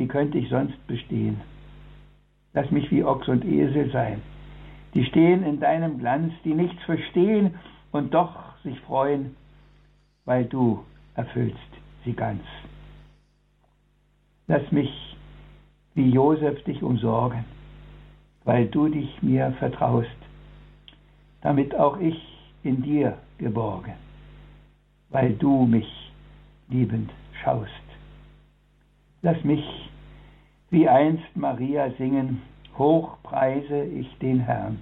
[0.00, 1.42] wie könnte ich sonst bestehen?
[2.54, 4.22] Lass mich wie Ochs und Esel sein,
[4.94, 7.56] die stehen in deinem Glanz, die nichts verstehen
[7.92, 9.36] und doch sich freuen,
[10.24, 10.82] weil du
[11.16, 11.58] erfüllst
[12.06, 12.40] sie ganz.
[14.46, 14.90] Lass mich
[15.94, 17.44] wie Josef dich umsorgen,
[18.44, 20.08] weil du dich mir vertraust,
[21.42, 22.18] damit auch ich
[22.62, 23.92] in dir geborgen,
[25.10, 26.10] weil du mich
[26.70, 27.10] liebend
[27.42, 27.68] schaust.
[29.20, 29.89] Lass mich
[30.70, 32.42] wie einst Maria singen,
[32.78, 34.78] hoch preise ich den Herrn,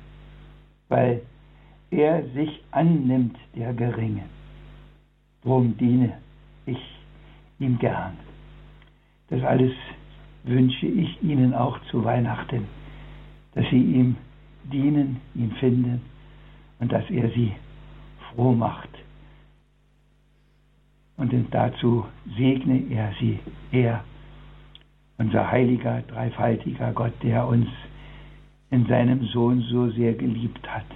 [0.88, 1.22] weil
[1.90, 4.24] er sich annimmt der Geringe.
[5.42, 6.18] Drum diene
[6.66, 6.78] ich
[7.58, 8.16] ihm gern.
[9.28, 9.72] Das alles
[10.44, 12.66] wünsche ich Ihnen auch zu Weihnachten,
[13.54, 14.16] dass Sie ihm
[14.64, 16.02] dienen, ihn finden
[16.78, 17.52] und dass er Sie
[18.30, 18.88] froh macht.
[21.16, 22.04] Und dazu
[22.36, 23.38] segne er Sie,
[23.72, 24.04] er,
[25.18, 27.66] unser heiliger, dreifaltiger Gott, der uns
[28.70, 30.86] in seinem Sohn so sehr geliebt hat,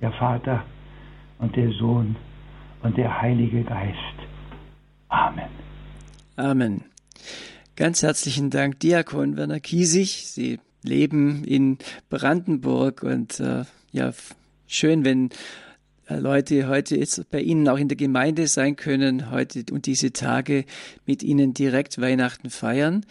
[0.00, 0.64] der Vater
[1.38, 2.16] und der Sohn
[2.82, 3.96] und der Heilige Geist.
[5.08, 5.48] Amen.
[6.36, 6.84] Amen.
[7.76, 10.26] Ganz herzlichen Dank, Diakon Werner Kiesig.
[10.26, 14.12] Sie leben in Brandenburg und äh, ja,
[14.66, 15.30] schön, wenn
[16.08, 20.12] äh, Leute heute jetzt bei Ihnen auch in der Gemeinde sein können, heute und diese
[20.12, 20.64] Tage
[21.06, 23.04] mit Ihnen direkt Weihnachten feiern.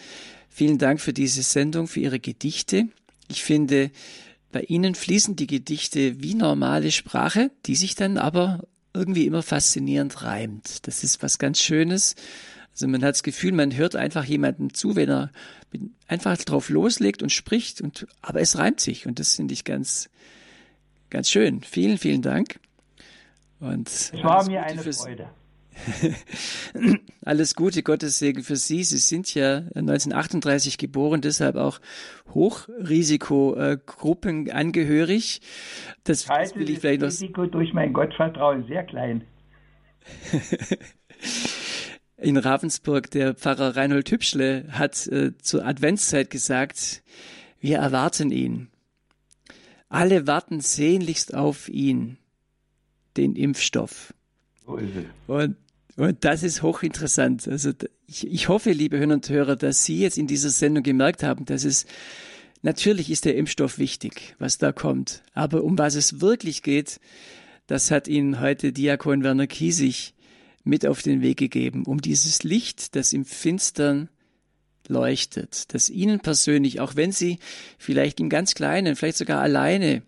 [0.49, 2.89] Vielen Dank für diese Sendung, für Ihre Gedichte.
[3.29, 3.91] Ich finde,
[4.51, 10.23] bei Ihnen fließen die Gedichte wie normale Sprache, die sich dann aber irgendwie immer faszinierend
[10.23, 10.87] reimt.
[10.87, 12.15] Das ist was ganz Schönes.
[12.71, 15.31] Also man hat das Gefühl, man hört einfach jemandem zu, wenn er
[16.07, 20.09] einfach drauf loslegt und spricht und, aber es reimt sich und das finde ich ganz,
[21.09, 21.61] ganz schön.
[21.61, 22.59] Vielen, vielen Dank.
[23.59, 25.29] Und es war mir eine Freude.
[27.25, 28.83] Alles Gute, Gottes Segen für Sie.
[28.83, 31.79] Sie sind ja 1938 geboren, deshalb auch
[32.33, 35.41] Hochrisikogruppen angehörig.
[36.03, 37.07] Das, das will ich vielleicht noch.
[37.07, 39.23] Risiko durch mein Gottvertrauen sehr klein.
[42.17, 47.01] In Ravensburg, der Pfarrer Reinhold Hübschle hat äh, zur Adventszeit gesagt,
[47.61, 48.67] wir erwarten ihn.
[49.87, 52.17] Alle warten sehnlichst auf ihn,
[53.15, 54.13] den Impfstoff.
[55.27, 55.55] Und
[55.95, 57.47] und das ist hochinteressant.
[57.47, 57.71] Also
[58.07, 61.45] ich, ich hoffe, liebe Hörer und Hörer, dass Sie jetzt in dieser Sendung gemerkt haben,
[61.45, 61.85] dass es
[62.61, 65.23] natürlich ist der Impfstoff wichtig, was da kommt.
[65.33, 66.99] Aber um was es wirklich geht,
[67.67, 70.13] das hat Ihnen heute Diakon Werner Kiesig
[70.63, 74.09] mit auf den Weg gegeben, um dieses Licht, das im Finstern
[74.87, 77.39] leuchtet, das Ihnen persönlich, auch wenn Sie
[77.77, 80.01] vielleicht im ganz Kleinen, vielleicht sogar alleine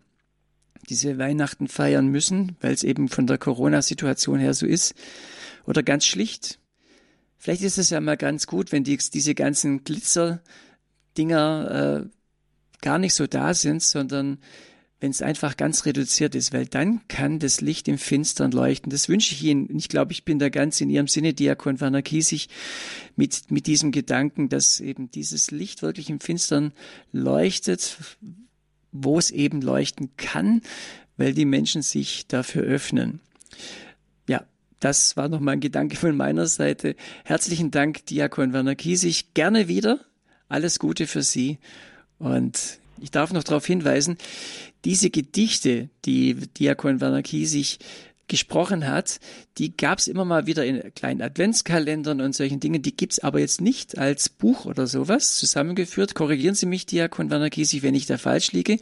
[0.90, 4.96] diese Weihnachten feiern müssen, weil es eben von der Corona-Situation her so ist,
[5.66, 6.60] oder ganz schlicht.
[7.38, 12.10] Vielleicht ist es ja mal ganz gut, wenn die, diese ganzen Glitzer-Dinger äh,
[12.82, 14.40] gar nicht so da sind, sondern
[15.02, 18.92] wenn es einfach ganz reduziert ist, weil dann kann das Licht im Finstern leuchten.
[18.92, 19.76] Das wünsche ich Ihnen.
[19.76, 22.50] Ich glaube, ich bin da ganz in Ihrem Sinne, Diakon Werner Kiesig,
[23.16, 26.72] mit, mit diesem Gedanken, dass eben dieses Licht wirklich im Finstern
[27.12, 27.98] leuchtet,
[28.92, 30.62] wo es eben leuchten kann,
[31.18, 33.22] weil die Menschen sich dafür öffnen.
[34.30, 34.46] Ja,
[34.82, 36.96] das war nochmal ein Gedanke von meiner Seite.
[37.24, 39.34] Herzlichen Dank, Diakon Werner Kiesig.
[39.36, 40.00] Gerne wieder.
[40.50, 41.60] Alles Gute für Sie.
[42.18, 44.18] Und ich darf noch darauf hinweisen,
[44.84, 47.78] diese Gedichte, die Diakon Werner Kiesig
[48.28, 49.20] gesprochen hat,
[49.60, 52.82] die gab es immer mal wieder in kleinen Adventskalendern und solchen Dingen.
[52.82, 56.16] Die gibt's aber jetzt nicht als Buch oder sowas zusammengeführt.
[56.16, 58.78] Korrigieren Sie mich, Diakon Werner Kiesig, wenn ich da falsch liege.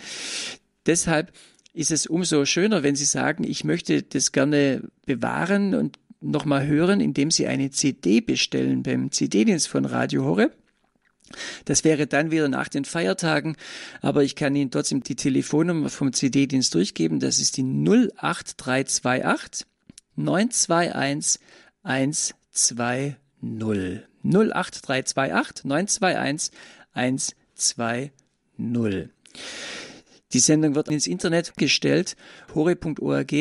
[0.85, 1.33] Deshalb
[1.73, 6.99] ist es umso schöner, wenn Sie sagen, ich möchte das gerne bewahren und nochmal hören,
[6.99, 10.55] indem Sie eine CD bestellen beim CD-Dienst von Radio Horeb.
[11.65, 13.55] Das wäre dann wieder nach den Feiertagen,
[14.01, 17.19] aber ich kann Ihnen trotzdem die Telefonnummer vom CD-Dienst durchgeben.
[17.19, 19.67] Das ist die 08328
[20.15, 21.39] 921
[21.83, 23.15] 120.
[24.23, 26.51] 08328 921
[26.93, 28.11] 120.
[30.33, 32.15] Die Sendung wird ins Internet gestellt,
[32.53, 33.33] hore.org.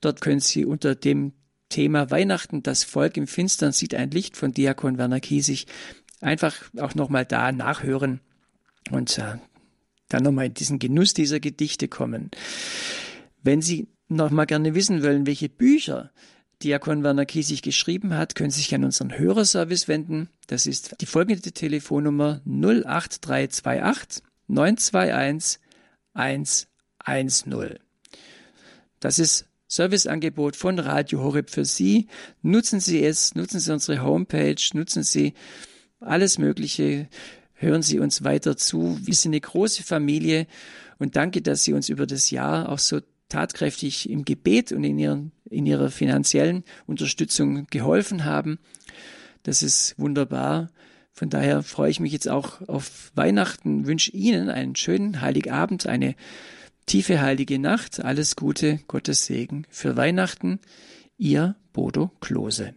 [0.00, 1.32] Dort können Sie unter dem
[1.68, 5.66] Thema Weihnachten, das Volk im Finstern sieht ein Licht von Diakon Werner Kiesig
[6.20, 8.20] einfach auch nochmal da nachhören
[8.90, 9.38] und äh,
[10.08, 12.30] dann nochmal in diesen Genuss dieser Gedichte kommen.
[13.42, 16.10] Wenn Sie nochmal gerne wissen wollen, welche Bücher
[16.62, 20.28] Diakon Werner Kiesig geschrieben hat, können Sie sich an unseren Hörerservice wenden.
[20.48, 25.60] Das ist die folgende Telefonnummer 08328 921
[26.20, 27.78] 110.
[29.00, 32.08] Das ist Serviceangebot von Radio Horeb für Sie.
[32.42, 35.32] Nutzen Sie es, nutzen Sie unsere Homepage, nutzen Sie
[35.98, 37.08] alles Mögliche.
[37.54, 38.98] Hören Sie uns weiter zu.
[39.02, 40.46] Wir sind eine große Familie
[40.98, 44.98] und danke, dass Sie uns über das Jahr auch so tatkräftig im Gebet und in,
[44.98, 48.58] ihren, in Ihrer finanziellen Unterstützung geholfen haben.
[49.42, 50.70] Das ist wunderbar.
[51.12, 56.14] Von daher freue ich mich jetzt auch auf Weihnachten, wünsche Ihnen einen schönen Heiligabend, eine
[56.86, 58.02] tiefe heilige Nacht.
[58.04, 60.60] Alles Gute, Gottes Segen für Weihnachten.
[61.18, 62.74] Ihr Bodo Klose.